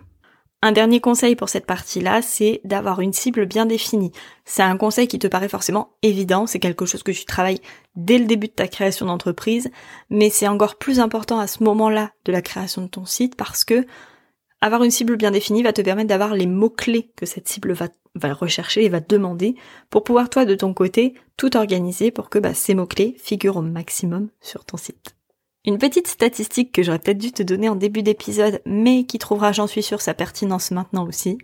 Un 0.66 0.72
dernier 0.72 1.02
conseil 1.02 1.36
pour 1.36 1.50
cette 1.50 1.66
partie-là, 1.66 2.22
c'est 2.22 2.62
d'avoir 2.64 3.02
une 3.02 3.12
cible 3.12 3.46
bien 3.46 3.66
définie. 3.66 4.14
C'est 4.46 4.64
un 4.64 4.78
conseil 4.78 5.10
qui 5.10 5.20
te 5.20 5.28
paraît 5.28 5.50
forcément 5.50 5.90
évident, 6.04 6.48
c'est 6.48 6.60
quelque 6.60 6.86
chose 6.86 7.04
que 7.04 7.12
tu 7.12 7.26
travailles 7.26 7.60
dès 7.98 8.18
le 8.18 8.26
début 8.26 8.48
de 8.48 8.54
ta 8.54 8.70
création 8.70 9.06
d'entreprise, 9.06 9.70
mais 10.10 10.30
c'est 10.30 10.48
encore 10.48 10.78
plus 10.78 11.02
important 11.02 11.38
à 11.38 11.48
ce 11.48 11.66
moment-là 11.66 12.12
de 12.24 12.32
la 12.32 12.42
création 12.42 12.82
de 12.82 12.88
ton 12.88 13.06
site 13.06 13.36
parce 13.36 13.66
que 13.66 13.86
avoir 14.64 14.84
une 14.84 14.92
cible 14.92 15.18
bien 15.18 15.32
définie 15.32 15.62
va 15.62 15.74
te 15.74 15.82
permettre 15.82 16.08
d'avoir 16.08 16.34
les 16.36 16.48
mots-clés 16.48 17.12
que 17.18 17.26
cette 17.26 17.50
cible 17.50 17.74
va, 17.74 18.34
rechercher 18.34 18.86
et 18.86 18.90
va 18.90 19.02
demander 19.02 19.56
pour 19.90 20.06
pouvoir 20.06 20.30
toi 20.30 20.46
de 20.46 20.56
ton 20.56 20.74
côté 20.74 21.16
tout 21.36 21.58
organiser 21.58 22.12
pour 22.12 22.30
que 22.30 22.40
bah, 22.40 22.54
ces 22.54 22.74
mots-clés 22.74 23.18
figurent 23.20 23.58
au 23.58 23.62
maximum 23.62 24.30
sur 24.40 24.64
ton 24.64 24.78
site. 24.78 25.18
Une 25.66 25.80
petite 25.80 26.08
statistique 26.08 26.72
que 26.72 26.82
j'aurais 26.82 27.00
peut-être 27.00 27.18
dû 27.18 27.34
te 27.34 27.44
donner 27.44 27.68
en 27.68 27.76
début 27.76 28.04
d'épisode, 28.04 28.62
mais 28.66 29.04
qui 29.04 29.20
trouvera, 29.20 29.52
j'en 29.52 29.68
suis 29.68 29.84
sûre, 29.84 30.00
sa 30.00 30.14
pertinence 30.14 30.72
maintenant 30.72 31.06
aussi, 31.06 31.38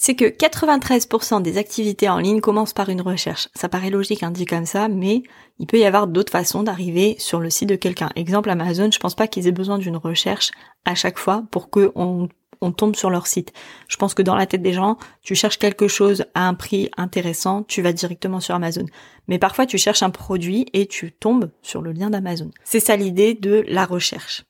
c'est 0.00 0.14
que 0.14 0.26
93% 0.26 1.42
des 1.42 1.58
activités 1.58 2.08
en 2.08 2.18
ligne 2.18 2.40
commencent 2.40 2.72
par 2.72 2.88
une 2.88 3.00
recherche. 3.00 3.48
Ça 3.54 3.68
paraît 3.68 3.90
logique, 3.90 4.22
hein, 4.22 4.30
dit 4.30 4.44
comme 4.44 4.64
ça, 4.64 4.88
mais 4.88 5.22
il 5.58 5.66
peut 5.66 5.78
y 5.78 5.84
avoir 5.84 6.06
d'autres 6.06 6.30
façons 6.30 6.62
d'arriver 6.62 7.16
sur 7.18 7.40
le 7.40 7.50
site 7.50 7.68
de 7.68 7.74
quelqu'un. 7.74 8.08
Exemple 8.14 8.48
Amazon, 8.48 8.90
je 8.92 8.98
pense 9.00 9.16
pas 9.16 9.26
qu'ils 9.26 9.48
aient 9.48 9.52
besoin 9.52 9.76
d'une 9.76 9.96
recherche 9.96 10.52
à 10.84 10.94
chaque 10.94 11.18
fois 11.18 11.42
pour 11.50 11.68
qu'on 11.68 12.28
on 12.60 12.72
tombe 12.72 12.96
sur 12.96 13.10
leur 13.10 13.26
site. 13.26 13.52
Je 13.88 13.96
pense 13.96 14.14
que 14.14 14.22
dans 14.22 14.34
la 14.34 14.46
tête 14.46 14.62
des 14.62 14.72
gens, 14.72 14.98
tu 15.22 15.34
cherches 15.34 15.58
quelque 15.58 15.88
chose 15.88 16.24
à 16.34 16.48
un 16.48 16.54
prix 16.54 16.90
intéressant, 16.96 17.62
tu 17.62 17.82
vas 17.82 17.92
directement 17.92 18.40
sur 18.40 18.54
Amazon. 18.54 18.86
Mais 19.28 19.38
parfois, 19.38 19.66
tu 19.66 19.78
cherches 19.78 20.02
un 20.02 20.10
produit 20.10 20.66
et 20.72 20.86
tu 20.86 21.12
tombes 21.12 21.50
sur 21.62 21.82
le 21.82 21.92
lien 21.92 22.10
d'Amazon. 22.10 22.50
C'est 22.64 22.80
ça 22.80 22.96
l'idée 22.96 23.34
de 23.34 23.64
la 23.68 23.84
recherche. 23.84 24.44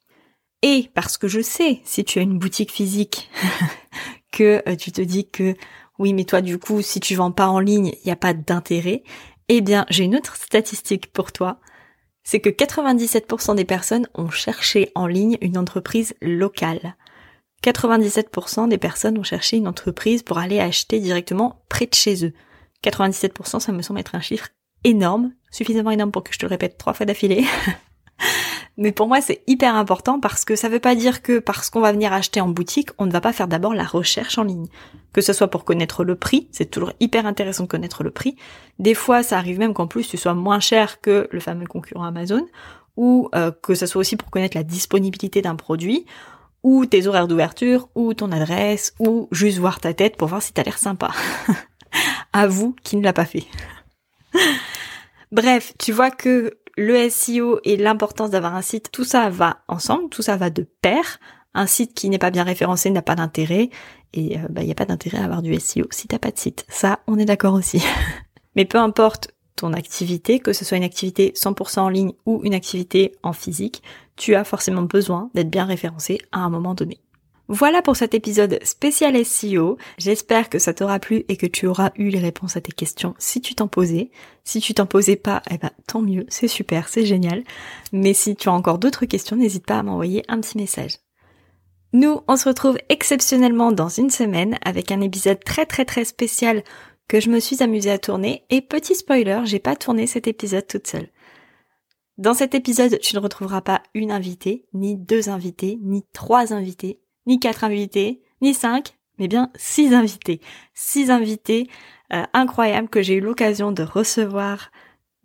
Et 0.62 0.90
parce 0.94 1.18
que 1.18 1.28
je 1.28 1.40
sais, 1.40 1.80
si 1.84 2.04
tu 2.04 2.18
as 2.18 2.22
une 2.22 2.38
boutique 2.38 2.72
physique, 2.72 3.30
que 4.32 4.62
euh, 4.68 4.76
tu 4.76 4.92
te 4.92 5.00
dis 5.00 5.28
que 5.28 5.54
oui, 5.98 6.12
mais 6.12 6.24
toi, 6.24 6.40
du 6.40 6.58
coup, 6.58 6.80
si 6.82 7.00
tu 7.00 7.14
vends 7.14 7.32
pas 7.32 7.48
en 7.48 7.58
ligne, 7.58 7.92
il 8.02 8.06
n'y 8.06 8.12
a 8.12 8.16
pas 8.16 8.34
d'intérêt. 8.34 9.02
Eh 9.48 9.60
bien, 9.60 9.84
j'ai 9.90 10.04
une 10.04 10.16
autre 10.16 10.36
statistique 10.36 11.12
pour 11.12 11.32
toi. 11.32 11.60
C'est 12.22 12.40
que 12.40 12.50
97% 12.50 13.56
des 13.56 13.64
personnes 13.64 14.06
ont 14.14 14.30
cherché 14.30 14.92
en 14.94 15.06
ligne 15.06 15.38
une 15.40 15.58
entreprise 15.58 16.14
locale. 16.20 16.96
97% 17.64 18.68
des 18.68 18.78
personnes 18.78 19.18
ont 19.18 19.24
cherché 19.24 19.56
une 19.56 19.68
entreprise 19.68 20.22
pour 20.22 20.38
aller 20.38 20.60
acheter 20.60 21.00
directement 21.00 21.62
près 21.68 21.86
de 21.86 21.94
chez 21.94 22.24
eux. 22.24 22.32
97%, 22.84 23.60
ça 23.60 23.72
me 23.72 23.82
semble 23.82 24.00
être 24.00 24.14
un 24.14 24.20
chiffre 24.20 24.48
énorme, 24.84 25.32
suffisamment 25.50 25.90
énorme 25.90 26.12
pour 26.12 26.22
que 26.22 26.32
je 26.32 26.38
te 26.38 26.46
le 26.46 26.50
répète 26.50 26.78
trois 26.78 26.94
fois 26.94 27.06
d'affilée. 27.06 27.44
Mais 28.76 28.92
pour 28.92 29.08
moi, 29.08 29.20
c'est 29.20 29.42
hyper 29.48 29.74
important 29.74 30.20
parce 30.20 30.44
que 30.44 30.54
ça 30.54 30.68
veut 30.68 30.78
pas 30.78 30.94
dire 30.94 31.20
que 31.20 31.40
parce 31.40 31.68
qu'on 31.68 31.80
va 31.80 31.90
venir 31.90 32.12
acheter 32.12 32.40
en 32.40 32.48
boutique, 32.48 32.90
on 32.98 33.06
ne 33.06 33.10
va 33.10 33.20
pas 33.20 33.32
faire 33.32 33.48
d'abord 33.48 33.74
la 33.74 33.82
recherche 33.82 34.38
en 34.38 34.44
ligne. 34.44 34.68
Que 35.12 35.20
ce 35.20 35.32
soit 35.32 35.48
pour 35.48 35.64
connaître 35.64 36.04
le 36.04 36.14
prix, 36.14 36.48
c'est 36.52 36.70
toujours 36.70 36.92
hyper 37.00 37.26
intéressant 37.26 37.64
de 37.64 37.68
connaître 37.68 38.04
le 38.04 38.12
prix. 38.12 38.36
Des 38.78 38.94
fois, 38.94 39.24
ça 39.24 39.36
arrive 39.36 39.58
même 39.58 39.74
qu'en 39.74 39.88
plus 39.88 40.06
tu 40.06 40.16
sois 40.16 40.34
moins 40.34 40.60
cher 40.60 41.00
que 41.00 41.28
le 41.32 41.40
fameux 41.40 41.66
concurrent 41.66 42.04
Amazon, 42.04 42.46
ou 42.96 43.28
euh, 43.34 43.50
que 43.50 43.74
ce 43.74 43.86
soit 43.86 44.00
aussi 44.00 44.16
pour 44.16 44.30
connaître 44.30 44.56
la 44.56 44.62
disponibilité 44.62 45.42
d'un 45.42 45.56
produit, 45.56 46.06
ou 46.62 46.86
tes 46.86 47.06
horaires 47.06 47.28
d'ouverture, 47.28 47.88
ou 47.94 48.14
ton 48.14 48.32
adresse, 48.32 48.94
ou 48.98 49.28
juste 49.30 49.58
voir 49.58 49.80
ta 49.80 49.94
tête 49.94 50.16
pour 50.16 50.28
voir 50.28 50.42
si 50.42 50.52
t'as 50.52 50.62
l'air 50.62 50.78
sympa. 50.78 51.10
à 52.32 52.46
vous 52.46 52.74
qui 52.82 52.96
ne 52.96 53.02
l'a 53.02 53.12
pas 53.12 53.24
fait. 53.24 53.44
Bref, 55.32 55.74
tu 55.78 55.92
vois 55.92 56.10
que 56.10 56.58
le 56.76 57.08
SEO 57.10 57.60
et 57.64 57.76
l'importance 57.76 58.30
d'avoir 58.30 58.54
un 58.54 58.62
site, 58.62 58.90
tout 58.92 59.04
ça 59.04 59.28
va 59.30 59.62
ensemble, 59.68 60.08
tout 60.08 60.22
ça 60.22 60.36
va 60.36 60.50
de 60.50 60.66
pair. 60.80 61.18
Un 61.54 61.66
site 61.66 61.94
qui 61.94 62.08
n'est 62.08 62.18
pas 62.18 62.30
bien 62.30 62.44
référencé 62.44 62.90
n'a 62.90 63.02
pas 63.02 63.16
d'intérêt, 63.16 63.70
et 64.14 64.20
il 64.20 64.38
euh, 64.38 64.46
bah, 64.48 64.62
n'y 64.62 64.70
a 64.70 64.76
pas 64.76 64.84
d'intérêt 64.84 65.18
à 65.18 65.24
avoir 65.24 65.42
du 65.42 65.58
SEO 65.58 65.86
si 65.90 66.08
t'as 66.08 66.18
pas 66.18 66.30
de 66.30 66.38
site. 66.38 66.64
Ça, 66.68 67.00
on 67.06 67.18
est 67.18 67.24
d'accord 67.24 67.54
aussi. 67.54 67.82
Mais 68.56 68.64
peu 68.64 68.78
importe 68.78 69.32
ton 69.56 69.72
activité, 69.72 70.38
que 70.38 70.52
ce 70.52 70.64
soit 70.64 70.76
une 70.76 70.84
activité 70.84 71.32
100% 71.34 71.80
en 71.80 71.88
ligne 71.88 72.12
ou 72.26 72.40
une 72.44 72.54
activité 72.54 73.12
en 73.22 73.32
physique, 73.32 73.82
tu 74.18 74.34
as 74.34 74.44
forcément 74.44 74.82
besoin 74.82 75.30
d'être 75.34 75.48
bien 75.48 75.64
référencé 75.64 76.20
à 76.32 76.40
un 76.40 76.50
moment 76.50 76.74
donné. 76.74 77.00
Voilà 77.50 77.80
pour 77.80 77.96
cet 77.96 78.12
épisode 78.12 78.58
spécial 78.62 79.24
SEO. 79.24 79.78
J'espère 79.96 80.50
que 80.50 80.58
ça 80.58 80.74
t'aura 80.74 80.98
plu 80.98 81.24
et 81.28 81.38
que 81.38 81.46
tu 81.46 81.66
auras 81.66 81.92
eu 81.96 82.10
les 82.10 82.18
réponses 82.18 82.58
à 82.58 82.60
tes 82.60 82.72
questions 82.72 83.14
si 83.18 83.40
tu 83.40 83.54
t'en 83.54 83.68
posais. 83.68 84.10
Si 84.44 84.60
tu 84.60 84.74
t'en 84.74 84.84
posais 84.84 85.16
pas, 85.16 85.40
eh 85.50 85.56
ben 85.56 85.70
tant 85.86 86.02
mieux, 86.02 86.26
c'est 86.28 86.46
super, 86.46 86.90
c'est 86.90 87.06
génial. 87.06 87.42
Mais 87.90 88.12
si 88.12 88.36
tu 88.36 88.50
as 88.50 88.52
encore 88.52 88.78
d'autres 88.78 89.06
questions, 89.06 89.36
n'hésite 89.36 89.64
pas 89.64 89.78
à 89.78 89.82
m'envoyer 89.82 90.24
un 90.28 90.40
petit 90.42 90.58
message. 90.58 90.98
Nous, 91.94 92.20
on 92.28 92.36
se 92.36 92.46
retrouve 92.46 92.76
exceptionnellement 92.90 93.72
dans 93.72 93.88
une 93.88 94.10
semaine 94.10 94.58
avec 94.62 94.92
un 94.92 95.00
épisode 95.00 95.42
très 95.42 95.64
très 95.64 95.86
très 95.86 96.04
spécial 96.04 96.62
que 97.08 97.18
je 97.18 97.30
me 97.30 97.40
suis 97.40 97.62
amusée 97.62 97.90
à 97.90 97.98
tourner 97.98 98.44
et 98.50 98.60
petit 98.60 98.94
spoiler, 98.94 99.40
j'ai 99.44 99.58
pas 99.58 99.74
tourné 99.74 100.06
cet 100.06 100.26
épisode 100.26 100.66
toute 100.66 100.86
seule. 100.86 101.08
Dans 102.18 102.34
cet 102.34 102.56
épisode, 102.56 102.98
tu 102.98 103.14
ne 103.14 103.20
retrouveras 103.20 103.60
pas 103.60 103.80
une 103.94 104.10
invitée, 104.10 104.66
ni 104.74 104.96
deux 104.96 105.28
invités, 105.28 105.78
ni 105.80 106.02
trois 106.12 106.52
invités, 106.52 107.00
ni 107.28 107.38
quatre 107.38 107.62
invités, 107.62 108.22
ni 108.42 108.54
cinq, 108.54 108.98
mais 109.20 109.28
bien 109.28 109.52
six 109.54 109.94
invités. 109.94 110.40
Six 110.74 111.12
invités 111.12 111.68
euh, 112.12 112.24
incroyables 112.32 112.88
que 112.88 113.02
j'ai 113.02 113.14
eu 113.14 113.20
l'occasion 113.20 113.70
de 113.70 113.84
recevoir 113.84 114.72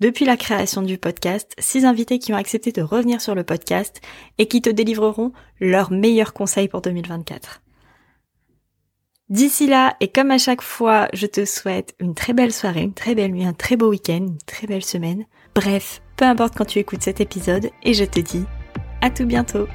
depuis 0.01 0.23
la 0.23 0.37
création 0.37 0.83
du 0.83 0.99
podcast. 0.99 1.53
Six 1.57 1.83
invités 1.83 2.19
qui 2.19 2.31
ont 2.31 2.37
accepté 2.37 2.71
de 2.71 2.83
revenir 2.83 3.21
sur 3.21 3.33
le 3.33 3.43
podcast 3.43 3.99
et 4.37 4.47
qui 4.47 4.61
te 4.61 4.69
délivreront 4.69 5.31
leurs 5.59 5.91
meilleurs 5.91 6.33
conseils 6.33 6.67
pour 6.67 6.81
2024. 6.81 7.63
D'ici 9.29 9.65
là, 9.65 9.95
et 9.99 10.09
comme 10.09 10.29
à 10.29 10.37
chaque 10.37 10.61
fois, 10.61 11.07
je 11.13 11.25
te 11.25 11.43
souhaite 11.43 11.95
une 11.99 12.13
très 12.13 12.33
belle 12.33 12.53
soirée, 12.53 12.83
une 12.83 12.93
très 12.93 13.15
belle 13.15 13.31
nuit, 13.31 13.45
un 13.45 13.53
très 13.53 13.77
beau 13.77 13.89
week-end, 13.89 14.27
une 14.27 14.37
très 14.45 14.67
belle 14.67 14.85
semaine. 14.85 15.25
Bref, 15.55 16.02
peu 16.15 16.25
importe 16.25 16.55
quand 16.55 16.65
tu 16.65 16.79
écoutes 16.79 17.03
cet 17.03 17.21
épisode, 17.21 17.69
et 17.83 17.93
je 17.93 18.05
te 18.05 18.19
dis 18.19 18.45
à 19.01 19.09
tout 19.09 19.25
bientôt. 19.25 19.67